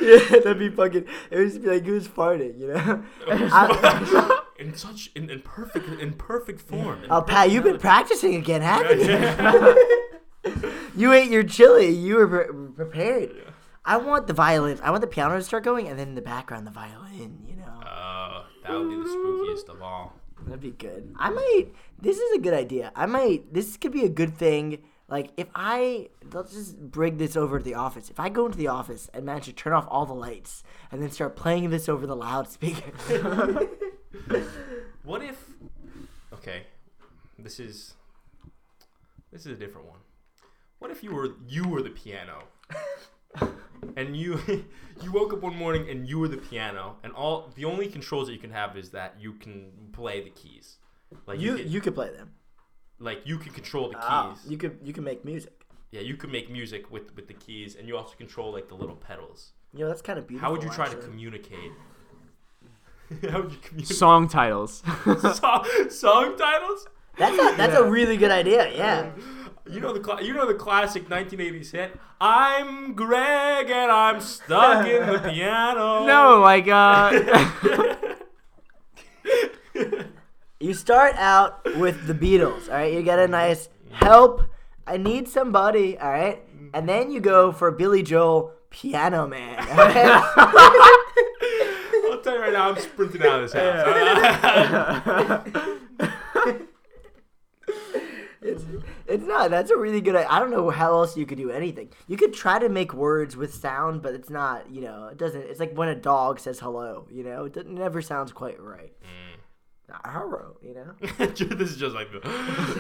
[0.01, 1.07] yeah, that'd be fucking.
[1.31, 3.05] It would just be like who's farting, you know?
[3.29, 7.03] I, in such in, in perfect in perfect form.
[7.11, 10.01] oh, Pat, you've been practicing again, haven't you?
[10.97, 11.89] you ate your chili.
[11.91, 13.35] You were pre- prepared.
[13.85, 14.79] I want the violin.
[14.83, 17.45] I want the piano to start going, and then in the background the violin.
[17.47, 20.15] You know, Oh, that would be the spookiest of all.
[20.45, 21.15] That'd be good.
[21.17, 21.69] I might.
[22.01, 22.93] This is a good idea.
[22.95, 23.53] I might.
[23.53, 24.79] This could be a good thing.
[25.09, 28.11] Like if I let's just bring this over to the office.
[28.11, 31.03] If I go into the office and manage to turn off all the lights and
[31.03, 32.91] then start playing this over the loudspeaker,
[35.05, 35.45] what if?
[36.33, 36.63] Okay,
[37.39, 37.95] this is
[39.31, 40.01] this is a different one.
[40.79, 42.45] What if you were you were the piano,
[43.97, 44.39] and you
[45.03, 48.27] you woke up one morning and you were the piano, and all the only controls
[48.29, 50.79] that you can have is that you can play the keys,
[51.27, 52.33] like You could- you could play them.
[52.99, 54.05] like you can control the keys.
[54.09, 55.53] Ah, you could you can make music.
[55.91, 58.75] yeah, you can make music with with the keys, and you also control like the
[58.83, 59.53] little pedals.
[59.73, 60.47] You know that's kind of beautiful.
[60.47, 61.73] How would you try to communicate?
[63.31, 63.97] How would you communicate?
[63.97, 64.83] Song titles.
[65.41, 66.87] song, song titles?
[67.17, 68.73] That's a, that's a really good idea.
[68.75, 69.11] Yeah.
[69.71, 71.99] You know the cla- you know the classic 1980s hit.
[72.21, 76.05] I'm Greg and I'm stuck in the piano.
[76.07, 77.11] no, like uh.
[80.61, 82.69] You start out with the Beatles.
[82.69, 82.91] All right.
[82.93, 84.43] You get a nice help.
[84.87, 85.99] I need somebody.
[85.99, 86.43] All right.
[86.73, 89.59] And then you go for Billy Joel, Piano Man.
[89.59, 90.23] all right?
[92.11, 95.49] I'll tell you right now, I'm sprinting out of this house.
[98.47, 98.63] It's
[99.07, 99.51] it's not.
[99.51, 100.17] That's a really good.
[100.17, 101.91] I don't know how else you could do anything.
[102.09, 104.71] You could try to make words with sound, but it's not.
[104.71, 105.41] You know, it doesn't.
[105.43, 107.07] It's like when a dog says hello.
[107.11, 108.93] You know, it, doesn't- never sounds quite right.
[109.89, 110.57] Not hello.
[110.63, 111.27] You know.
[111.27, 112.21] this is just like the,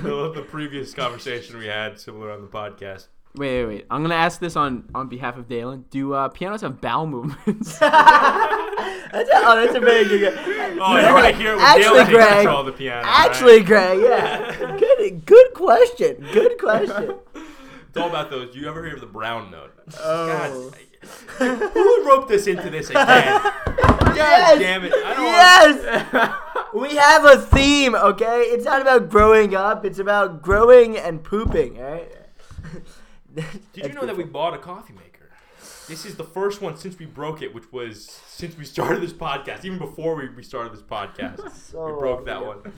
[0.00, 3.08] the, the previous conversation we had, similar on the podcast.
[3.36, 3.86] Wait, wait, wait.
[3.90, 5.84] I'm gonna ask this on on behalf of Dalen.
[5.90, 7.78] Do uh, pianos have bowel movements?
[9.14, 10.34] That's a, oh, that's a very good.
[10.36, 13.02] Oh, you want to hear it when Actually, Dale takes Greg, control of the piano?
[13.06, 13.26] right?
[13.26, 14.76] Actually, Greg, yeah,
[15.10, 16.26] good, good question.
[16.32, 17.16] Good question.
[17.88, 18.52] it's all about those.
[18.52, 19.72] Do you ever hear of the brown note?
[20.00, 20.72] Oh.
[21.38, 23.04] God, who roped us into this again?
[23.66, 24.58] God Yes.
[24.58, 24.92] damn it!
[24.94, 26.34] I don't want Yes,
[26.72, 27.94] we have a theme.
[27.94, 29.84] Okay, it's not about growing up.
[29.84, 31.78] It's about growing and pooping.
[31.78, 32.12] All right.
[33.72, 35.28] Did you know that we bought a coffee maker?
[35.88, 39.12] This is the first one since we broke it, which was since we started this
[39.12, 39.64] podcast.
[39.64, 42.72] Even before we, we started this podcast, So we broke that long one.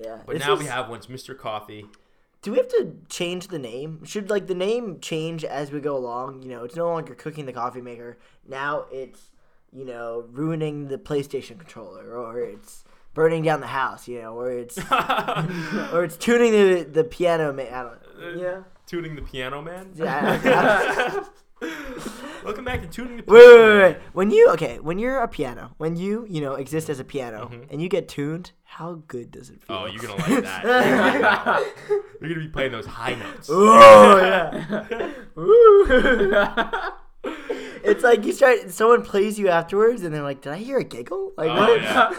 [0.00, 0.18] Yeah.
[0.26, 0.98] But now is- we have one.
[0.98, 1.36] It's Mr.
[1.36, 1.86] Coffee.
[2.42, 4.04] Do we have to change the name?
[4.04, 6.42] Should like the name change as we go along?
[6.42, 8.18] You know, it's no longer cooking the coffee maker.
[8.46, 9.30] Now it's
[9.72, 14.06] you know ruining the PlayStation controller, or it's burning down the house.
[14.06, 14.78] You know, or it's
[15.92, 17.52] or it's tuning the the piano.
[17.52, 18.38] Ma- I don't.
[18.38, 18.62] Yeah.
[18.86, 19.90] Tuning the Piano Man.
[19.96, 21.24] Yeah.
[22.44, 23.82] Welcome back to Tuning the Wait, Piano wait, wait, Man.
[23.94, 23.98] wait.
[24.12, 27.48] When you okay, when you're a piano, when you you know exist as a piano,
[27.50, 27.66] Mhm.
[27.70, 29.76] and you get tuned, how good does it feel?
[29.76, 30.64] Oh, you're gonna like that.
[30.64, 31.72] You're gonna, like that.
[32.20, 33.48] You're gonna be playing those high notes.
[33.50, 35.12] Oh yeah.
[37.82, 38.70] It's like you start.
[38.70, 41.32] Someone plays you afterwards, and they're like, "Did I hear a giggle?
[41.36, 41.80] Like, Oh, what?
[41.82, 42.12] yeah.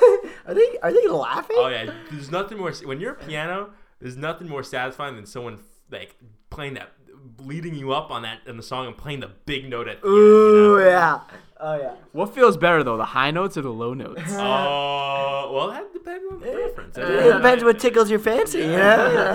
[0.47, 1.57] are they are they laughing?
[1.59, 2.71] Oh yeah, there's nothing more.
[2.71, 5.59] When you're a piano, there's nothing more satisfying than someone
[5.91, 6.15] like
[6.49, 6.93] playing that,
[7.39, 10.07] leading you up on that in the song and playing the big note at the
[10.07, 10.85] Ooh end.
[10.85, 10.89] You know?
[10.89, 11.19] yeah.
[11.59, 11.93] Oh yeah.
[12.11, 14.21] what feels better though, the high notes or the low notes?
[14.33, 16.95] Oh well, that depends on the preference.
[16.97, 19.33] It depends what tickles your fancy, you know.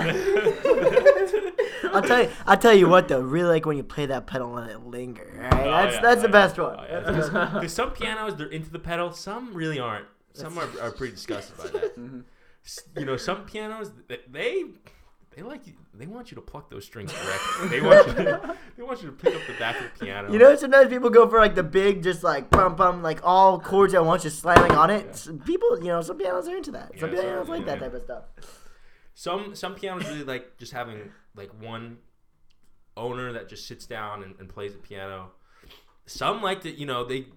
[1.93, 2.29] I'll tell you.
[2.45, 3.19] I'll tell you what though.
[3.19, 5.27] Really like when you play that pedal and it linger.
[5.51, 6.31] All right, Oh, that's yeah, that's oh, the yeah.
[6.31, 6.75] best one.
[6.79, 6.99] Oh, yeah.
[7.01, 7.53] That's the best one.
[7.55, 10.05] Because some pianos they're into the pedal, some really aren't.
[10.33, 11.95] Some are, are pretty disgusted by that.
[11.99, 12.21] Mm-hmm.
[12.97, 14.63] You know, some pianos th- they
[15.35, 17.67] they like you, they want you to pluck those strings correctly.
[17.69, 20.31] They want you to, they want you to pick up the back of the piano.
[20.31, 23.59] You know, sometimes people go for like the big, just like bum bum, like all
[23.59, 25.07] chords at once, just slamming on it.
[25.09, 26.91] S- People, you know, some pianos are into that.
[26.99, 28.23] Some Yeah, some- pianos like that type of stuff.
[29.15, 31.97] Some some pianos really like just having like one
[32.97, 35.31] owner that just sits down and, and plays the piano.
[36.05, 37.27] Some like to, you know, they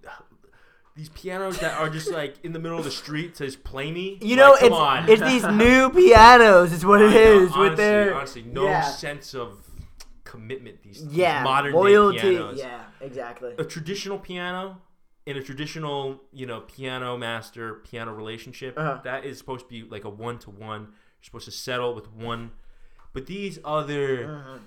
[0.96, 4.18] these pianos that are just like in the middle of the street says "Play me."
[4.22, 5.02] You know, Like, come on.
[5.10, 6.72] it's it's these new pianos.
[6.72, 8.80] Is what it is honestly, with their honestly no yeah.
[8.82, 9.58] sense of
[10.24, 10.82] commitment.
[10.82, 12.18] These, these yeah modern loyalty.
[12.18, 12.58] day pianos.
[12.58, 13.54] Yeah, exactly.
[13.58, 14.78] A traditional piano
[15.26, 19.00] in a traditional, you know, piano master piano relationship, Uh-huh.
[19.04, 20.82] that is supposed to be like a one to one.
[20.82, 22.52] You're supposed to settle with one.
[23.12, 24.58] But these other, Uh-huh.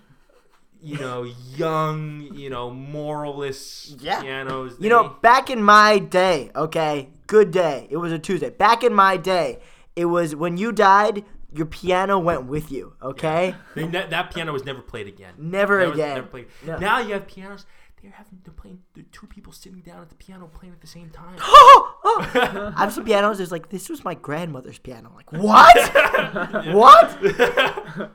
[0.81, 1.23] You know,
[1.55, 4.21] young, you know, moralist Yeah.
[4.21, 4.75] pianos.
[4.79, 7.87] You know, back in my day, okay, good day.
[7.89, 8.49] It was a Tuesday.
[8.49, 9.59] Back in my day,
[9.95, 12.93] it was when you died, your piano went with you.
[13.01, 13.55] Okay.
[13.75, 15.33] they, ne- that piano was never played again.
[15.37, 16.15] Never again.
[16.15, 16.47] never played.
[16.65, 16.77] No.
[16.77, 17.65] Now you have pianos.
[18.01, 18.79] They're having they're playing.
[18.93, 21.35] They're two people sitting down at the piano playing at the same time.
[21.41, 22.73] Oh, oh.
[22.77, 23.41] I have some pianos.
[23.41, 25.09] It's like this was my grandmother's piano.
[25.09, 26.73] I'm like what?
[26.73, 28.11] what?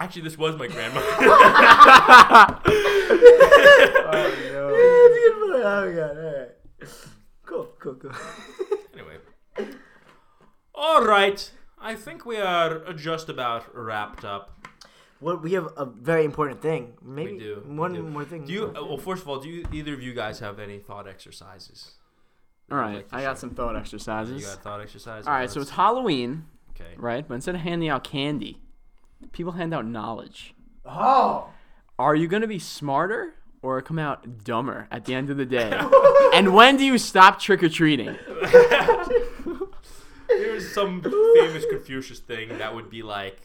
[0.00, 1.00] Actually, this was my grandma.
[1.00, 2.62] oh
[4.52, 4.68] no!
[4.74, 5.62] It's a good boy.
[5.62, 6.16] god!
[6.16, 6.48] All right.
[7.44, 7.68] Cool.
[7.80, 7.94] Cool.
[7.94, 8.12] Cool.
[8.94, 9.16] anyway.
[10.74, 11.50] All right.
[11.80, 14.54] I think we are just about wrapped up.
[15.20, 16.94] Well, we have a very important thing.
[17.02, 17.62] Maybe we do.
[17.66, 18.02] we one do.
[18.02, 18.44] more thing.
[18.44, 18.66] Do you?
[18.76, 21.92] uh, Well, first of all, do you, either of you guys have any thought exercises?
[22.70, 24.42] All right, like I got some thought exercises.
[24.42, 25.26] You got thought exercise.
[25.26, 26.94] All right, so it's Halloween, okay.
[26.98, 27.26] right?
[27.26, 28.60] But instead of handing out candy,
[29.32, 30.54] people hand out knowledge.
[30.84, 31.48] Oh.
[31.98, 35.72] Are you gonna be smarter or come out dumber at the end of the day?
[36.34, 38.16] and when do you stop trick or treating?
[40.28, 43.40] There's some famous Confucius thing that would be like,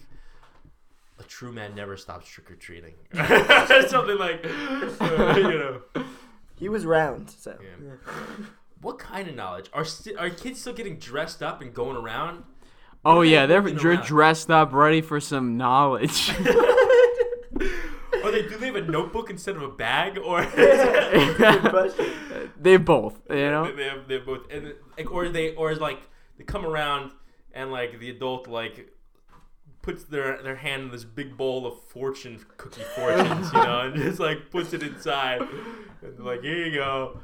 [1.19, 2.93] a true man never stops trick or treating.
[3.13, 4.45] Something like,
[4.99, 5.81] uh, you know.
[6.55, 7.57] He was round, so.
[7.61, 7.91] Yeah.
[8.81, 12.43] What kind of knowledge are sti- are kids still getting dressed up and going around?
[13.05, 14.05] Oh they yeah, they're dr- around?
[14.05, 16.31] dressed up, ready for some knowledge.
[18.23, 20.17] Or they do they have a notebook instead of a bag?
[20.17, 20.45] Or
[22.59, 23.75] they both, you know.
[23.75, 25.99] they have they have both, and like, or they or is like
[26.37, 27.11] they come around
[27.53, 28.93] and like the adult like
[29.81, 33.95] puts their their hand in this big bowl of fortune cookie fortunes, you know, and
[33.97, 37.19] just like puts it inside, and they're like, here you go.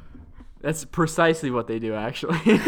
[0.60, 2.40] That's precisely what they do, actually.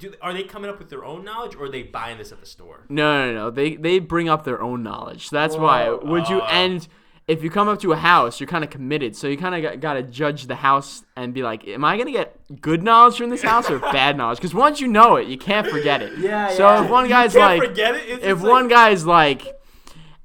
[0.00, 2.40] Do, are they coming up with their own knowledge, or are they buying this at
[2.40, 2.86] the store?
[2.88, 3.50] No, no, no.
[3.50, 5.30] They they bring up their own knowledge.
[5.30, 5.88] That's why.
[5.90, 6.00] Whoa.
[6.10, 6.46] Would you Oh.
[6.46, 6.86] and
[7.28, 9.14] if you come up to a house, you're kind of committed.
[9.14, 12.10] So you kind of got, to judge the house and be like, am I gonna
[12.10, 14.38] get good knowledge from this house or bad knowledge?
[14.38, 16.18] Because once you know it, you can't forget it.
[16.18, 16.82] Yeah, So yeah.
[16.84, 18.08] if one guy's like, forget it.
[18.08, 19.46] If just one like, guy's like.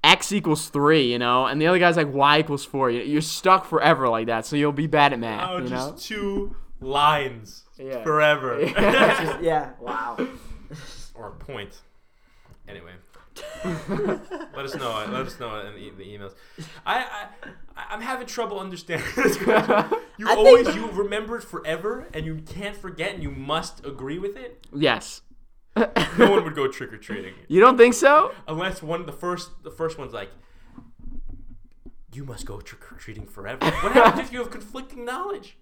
[0.03, 2.91] X equals three, you know, and the other guy's like Y equals four.
[2.91, 5.91] you- You're stuck forever like that, so you'll be bad at math, oh, you just
[5.93, 5.97] know.
[5.97, 8.03] two lines Yeah.
[8.03, 9.71] forever, That's just- yeah.
[9.79, 10.17] Wow.
[11.15, 11.81] or a point.
[12.67, 12.91] Anyway.
[13.65, 14.91] let us know.
[15.11, 16.33] Let us know in the, the emails.
[16.85, 17.27] I, I
[17.89, 19.85] I'm having trouble understanding this question.
[20.17, 23.85] You I think- always you remember it forever, and you can't forget, and you must
[23.85, 24.65] agree with it.
[24.73, 25.21] Yes.
[25.75, 28.31] No one would go trick or treating You don't think so?
[28.47, 30.29] unless one the first the first one's like,
[32.13, 33.65] you must go trick or treating forever.
[33.65, 35.57] What happens if you have conflicting knowledge?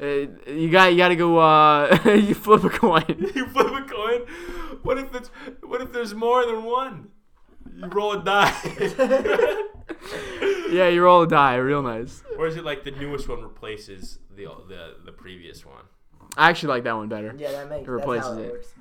[0.00, 1.38] Uh, you got you got to go.
[1.38, 3.04] Uh, you flip a coin.
[3.34, 4.20] You flip a coin.
[4.82, 5.28] What if it's
[5.62, 7.08] what if there's more than one?
[7.76, 8.54] You roll a die.
[10.70, 11.56] yeah, you roll a die.
[11.56, 12.22] Real nice.
[12.38, 15.84] or is it like the newest one replaces the the the previous one?
[16.36, 17.34] I actually like that one better.
[17.36, 18.46] Yeah, that makes It replaces that's how it.
[18.46, 18.52] it.
[18.52, 18.74] works.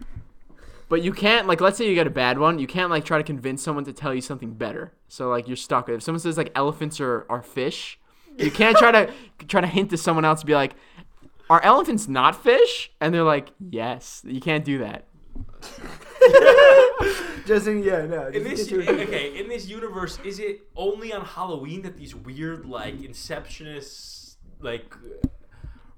[0.88, 3.18] But you can't like let's say you get a bad one, you can't like try
[3.18, 4.94] to convince someone to tell you something better.
[5.08, 5.90] So like you're stuck.
[5.90, 8.00] If someone says like elephants are, are fish,
[8.38, 9.14] you can't try to
[9.48, 10.76] try to hint to someone else to be like,
[11.50, 12.92] are elephants not fish?
[13.02, 14.22] And they're like, yes.
[14.26, 15.06] You can't do that.
[17.46, 18.28] Just in, yeah, no.
[18.28, 22.14] In just this get okay, in this universe, is it only on Halloween that these
[22.14, 25.28] weird like inceptionist like uh,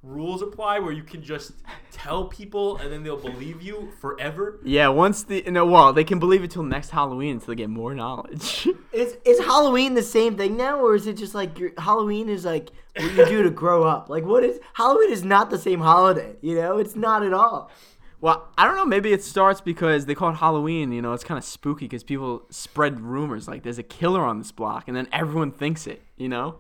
[0.03, 1.53] rules apply where you can just
[1.91, 4.59] tell people and then they'll believe you forever?
[4.63, 7.69] Yeah, once the no, well, they can believe it till next Halloween until they get
[7.69, 8.67] more knowledge.
[8.93, 12.43] Is is Halloween the same thing now, or is it just like your Halloween is
[12.43, 14.09] like what you do to grow up?
[14.09, 15.11] Like, what is Halloween?
[15.11, 16.35] Is not the same holiday.
[16.41, 17.71] You know, it's not at all.
[18.19, 18.85] Well, I don't know.
[18.85, 20.91] Maybe it starts because they call it Halloween.
[20.91, 24.39] You know, it's kind of spooky because people spread rumors like there's a killer on
[24.39, 26.01] this block, and then everyone thinks it.
[26.17, 26.57] You know?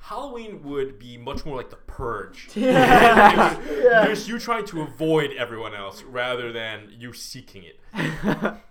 [0.00, 2.48] Halloween would be much more like the purge.
[2.54, 3.58] Yeah.
[3.88, 4.06] Yeah.
[4.06, 7.80] Just you trying to avoid everyone else rather than you seeking it.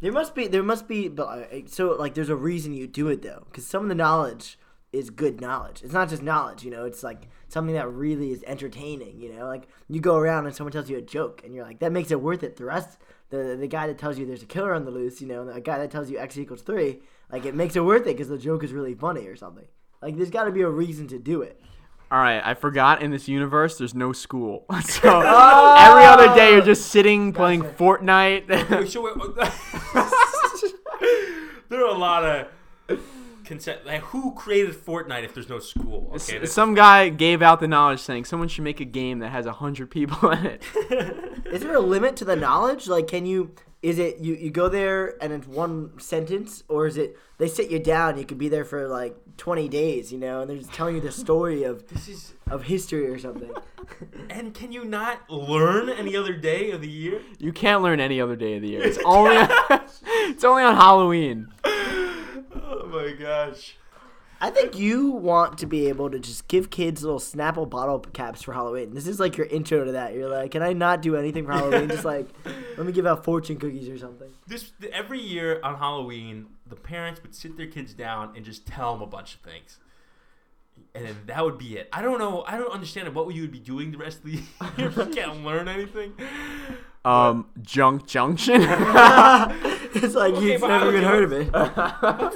[0.00, 3.08] There must be, there must be, but uh, so like, there's a reason you do
[3.08, 4.58] it though, because some of the knowledge
[4.92, 5.82] is good knowledge.
[5.82, 6.84] It's not just knowledge, you know.
[6.84, 9.46] It's like something that really is entertaining, you know.
[9.46, 12.10] Like you go around and someone tells you a joke, and you're like, that makes
[12.10, 12.56] it worth it.
[12.56, 12.98] The rest,
[13.30, 15.60] the the guy that tells you there's a killer on the loose, you know, the
[15.60, 18.38] guy that tells you x equals three, like it makes it worth it because the
[18.38, 19.66] joke is really funny or something.
[20.02, 21.60] Like there's got to be a reason to do it.
[22.10, 23.02] All right, I forgot.
[23.02, 25.76] In this universe, there's no school, so oh!
[25.78, 27.74] every other day you're just sitting playing Gotcha.
[27.74, 28.70] Fortnite.
[28.70, 29.14] Wait, so wait,
[31.68, 32.48] there are a lot of
[33.48, 33.84] consent.
[33.84, 36.12] Like, who created Fortnite if there's no school?
[36.14, 39.46] Okay, Some guy gave out the knowledge saying someone should make a game that has
[39.46, 40.62] a hundred people in it.
[41.46, 42.86] Is there a limit to the knowledge?
[42.86, 43.54] Like, can you?
[43.80, 44.34] Is it you?
[44.34, 48.18] You go there and it's one sentence, or is it they sit you down?
[48.18, 51.00] You could be there for like twenty days, you know, and they're just telling you
[51.00, 52.34] the story of this is.
[52.50, 53.50] of history or something.
[54.30, 57.22] And can you not learn any other day of the year?
[57.38, 58.82] You can't learn any other day of the year.
[58.82, 59.34] It's only
[60.30, 61.48] it's only on Halloween.
[61.64, 63.76] Oh my gosh.
[64.40, 68.42] I think you want to be able to just give kids little Snapple bottle caps
[68.42, 68.94] for Halloween.
[68.94, 70.14] This is like your intro to that.
[70.14, 71.88] You're like, can I not do anything for Halloween?
[71.88, 72.28] just like,
[72.76, 74.28] let me give out fortune cookies or something.
[74.46, 78.92] This every year on Halloween, the parents would sit their kids down and just tell
[78.92, 79.78] them a bunch of things,
[80.94, 81.88] and then that would be it.
[81.92, 82.44] I don't know.
[82.46, 84.30] I don't understand what you would be doing the rest of the
[84.76, 86.12] year if you can't learn anything.
[87.08, 88.60] Um, Junk Junction.
[88.62, 91.52] it's like Okay, you've but never I- even heard of it.
[91.52, 91.76] let's,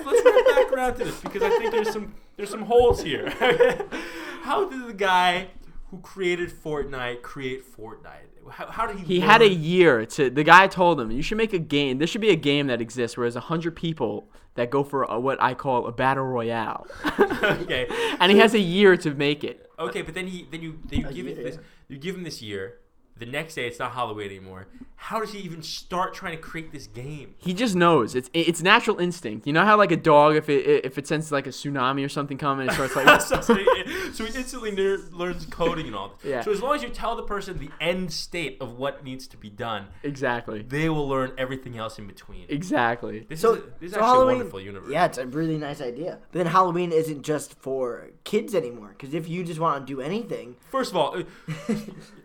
[0.05, 3.29] let's get back around to this because I think there's some there's some holes here.
[4.43, 5.49] How did the guy
[5.91, 8.29] who created Fortnite create Fortnite?
[8.51, 9.05] How, how did he?
[9.05, 10.29] He had a learn- year to.
[10.31, 11.99] The guy told him, "You should make a game.
[11.99, 15.05] This should be a game that exists where there's a hundred people that go for
[15.05, 16.87] a, what I call a battle royale."
[17.20, 17.87] okay.
[18.18, 19.70] and he has a year to make it.
[19.79, 21.59] Okay, but then he then you then you give it this
[21.89, 22.79] you give him this year.
[23.23, 24.66] The next day it's not Halloween anymore.
[24.97, 27.37] How does he even start trying to create this game?
[27.39, 28.16] He just knows.
[28.16, 29.47] It's it's natural instinct.
[29.47, 32.09] You know how like a dog, if it if it senses like a tsunami or
[32.09, 33.20] something coming, it starts like.
[33.20, 36.29] so, so he, so he instantly ner- learns coding and all that.
[36.29, 36.41] Yeah.
[36.41, 39.37] So as long as you tell the person the end state of what needs to
[39.37, 40.62] be done, exactly.
[40.62, 42.47] they will learn everything else in between.
[42.49, 43.25] Exactly.
[43.29, 44.91] This So, is, this is so actually Halloween, a wonderful universe.
[44.91, 46.18] Yeah, it's a really nice idea.
[46.33, 48.97] But then Halloween isn't just for kids anymore.
[48.99, 51.23] Because if you just want to do anything, First of all, uh,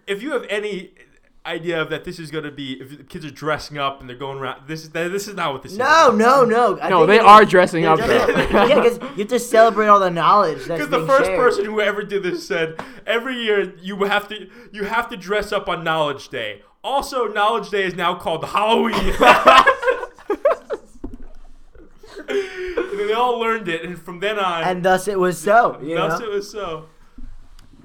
[0.08, 0.91] if you have any
[1.45, 4.10] idea of that this is going to be if the kids are dressing up and
[4.10, 5.78] they're going around this is this is not what this is.
[5.78, 6.76] no, no, no.
[6.89, 8.10] No, they are dressing up just-
[8.51, 11.39] yeah, because you have to celebrate all the knowledge Because the first shared.
[11.39, 15.51] person who ever did this said every year you have to you have to dress
[15.53, 16.64] up on Knowledge Day.
[16.84, 18.93] Also, Knowledge Day is now called Halloween.
[22.30, 25.80] and they all learned it, and from then on, and thus it was so.
[25.82, 26.26] You thus know?
[26.28, 26.86] it was so.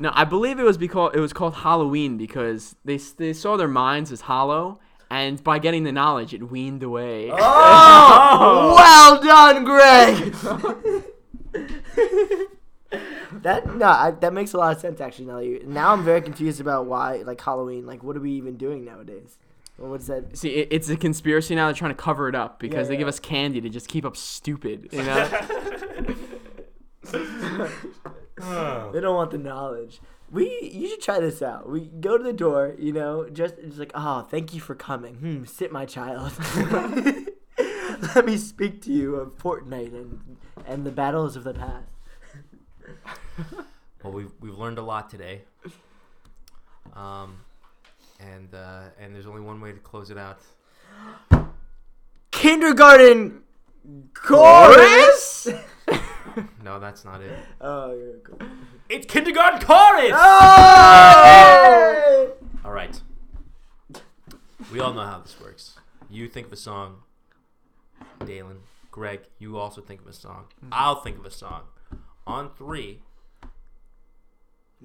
[0.02, 3.68] No, I believe it was because it was called Halloween because they they saw their
[3.68, 7.30] minds as hollow, and by getting the knowledge, it weaned away.
[7.30, 10.32] Oh, well done, Greg.
[13.42, 15.26] that no, I, that makes a lot of sense actually.
[15.26, 17.86] Now, you, now I'm very confused about why like Halloween.
[17.86, 19.38] Like, what are we even doing nowadays?
[19.78, 20.36] Well, what's that?
[20.36, 21.66] See, it, it's a conspiracy now.
[21.66, 24.04] They're trying to cover it up because Yeah, they give us candy to just keep
[24.04, 24.88] up stupid.
[24.90, 25.28] You know?
[28.36, 30.00] They don't want the knowledge.
[30.30, 31.68] We you should try this out.
[31.68, 35.16] We go to the door, you know, just it's like, oh, thank you for coming.
[35.16, 36.32] Hmm, sit, my child.
[38.14, 41.88] Let me speak to you of Fortnite and and the battles of the past.
[44.02, 45.42] Well, we've we've learned a lot today.
[46.94, 47.36] Um,
[48.18, 50.40] and uh, and there's only one way to close it out.
[52.32, 53.42] Kindergarten
[54.14, 55.48] chorus.
[56.64, 57.36] No, that's not it.
[57.60, 58.38] oh, you're cool.
[58.88, 60.12] It's kindergarten chorus.
[60.14, 61.42] Oh!
[62.64, 62.98] All right.
[64.72, 65.76] We all know how this works.
[66.08, 67.02] You think of a song.
[68.24, 68.60] Dalen,
[68.90, 70.44] Greg, you also think of a song.
[70.56, 70.68] Mm-hmm.
[70.72, 71.64] I'll think of a song.
[72.26, 73.02] On three,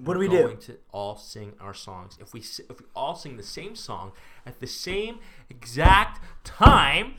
[0.02, 0.62] What do we we're going do?
[0.72, 2.16] to all sing our songs.
[2.20, 4.12] If we if we all sing the same song
[4.46, 5.18] at the same
[5.50, 7.14] exact time,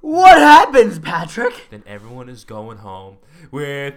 [0.00, 1.54] What happens, Patrick?
[1.70, 3.18] then everyone is going home
[3.50, 3.94] with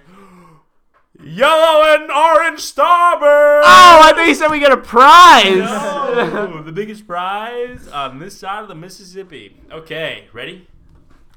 [1.22, 3.64] yellow and orange starburst.
[3.66, 5.56] oh, I thought you said we get a prize.
[5.56, 9.58] No, the biggest prize on this side of the Mississippi.
[9.72, 10.68] Okay, ready?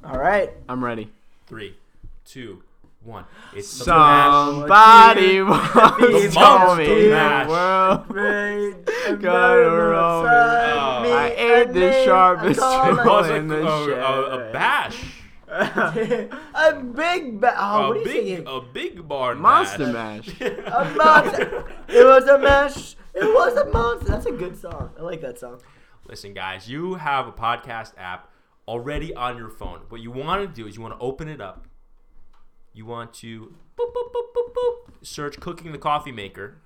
[0.04, 0.50] All right.
[0.68, 1.10] I'm ready.
[1.46, 1.76] Three,
[2.24, 2.62] two,
[3.04, 3.24] one.
[3.54, 7.46] It's Somebody once The told monster me mash.
[7.46, 9.22] the world.
[9.22, 11.12] Gotta me.
[11.12, 15.04] I ate the sharpest It Roll was a, in the a, a, a bash.
[15.52, 18.44] a big ba- oh, what a are you big, singing?
[18.46, 20.28] a big barn Monster bash.
[20.40, 20.40] mash.
[20.66, 21.64] A monster.
[21.88, 22.96] it was a mash.
[23.14, 24.08] It was a monster.
[24.12, 24.90] That's a good song.
[24.98, 25.60] I like that song.
[26.08, 28.28] Listen, guys, you have a podcast app
[28.66, 29.80] already on your phone.
[29.90, 31.66] What you want to do is you want to open it up.
[32.74, 36.58] You want to boop, boop, boop, boop, boop, search "Cooking the Coffee Maker,"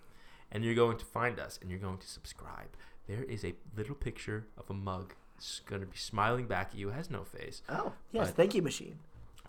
[0.53, 2.69] and you're going to find us, and you're going to subscribe.
[3.09, 5.15] There is a little picture of a mug.
[5.37, 6.89] It's going to be smiling back at you.
[6.91, 7.63] It has no face.
[7.69, 8.99] Oh yes, But- thank you, machine.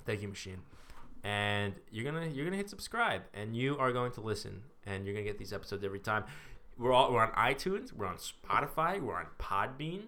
[0.05, 0.61] Thank you, machine.
[1.23, 5.13] And you're gonna you're gonna hit subscribe, and you are going to listen, and you're
[5.13, 6.23] gonna get these episodes every time.
[6.77, 10.03] We're all we're on iTunes, we're on Spotify, we're on Podbean,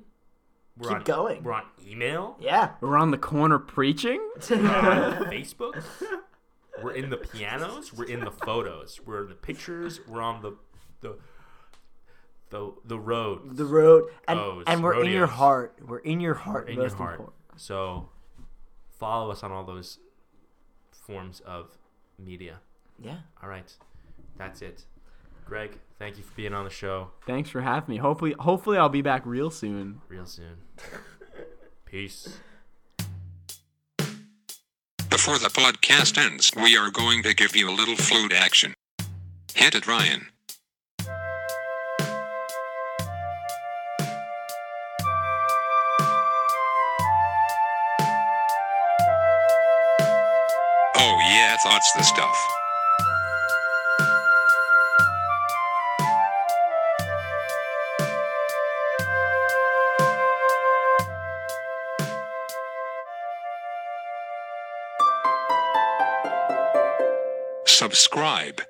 [0.77, 1.43] we're Keep on going.
[1.43, 2.73] we're on email, Yeah.
[2.79, 4.21] We're on the corner preaching.
[4.49, 5.83] we're on Facebook,
[6.83, 10.53] we're in the pianos, we're in the photos, we're in the pictures, we're on the
[11.01, 11.17] the
[12.49, 15.77] the the road, the road, and O's, and we're in your heart.
[15.85, 16.69] We're in your heart.
[16.69, 17.19] in your heart.
[17.19, 17.35] important.
[17.57, 18.09] So
[18.97, 19.99] follow us on all those
[20.91, 21.77] forms of
[22.17, 22.59] media.
[23.01, 23.17] Yeah.
[23.41, 23.71] All right,
[24.37, 24.85] that's it.
[25.45, 27.97] Greg, thank you for being on the show Thanks for having me.
[27.97, 30.01] Hopefully, hopefully I'll be back real soon.
[30.07, 30.57] real soon.
[31.85, 32.37] Peace.
[35.19, 38.73] Before the podcast ends, we are going to give you a little flute action.
[39.53, 40.27] Hit it, Ryan.
[50.95, 52.58] Oh, yeah, that's the stuff.
[67.89, 68.68] Subscribe.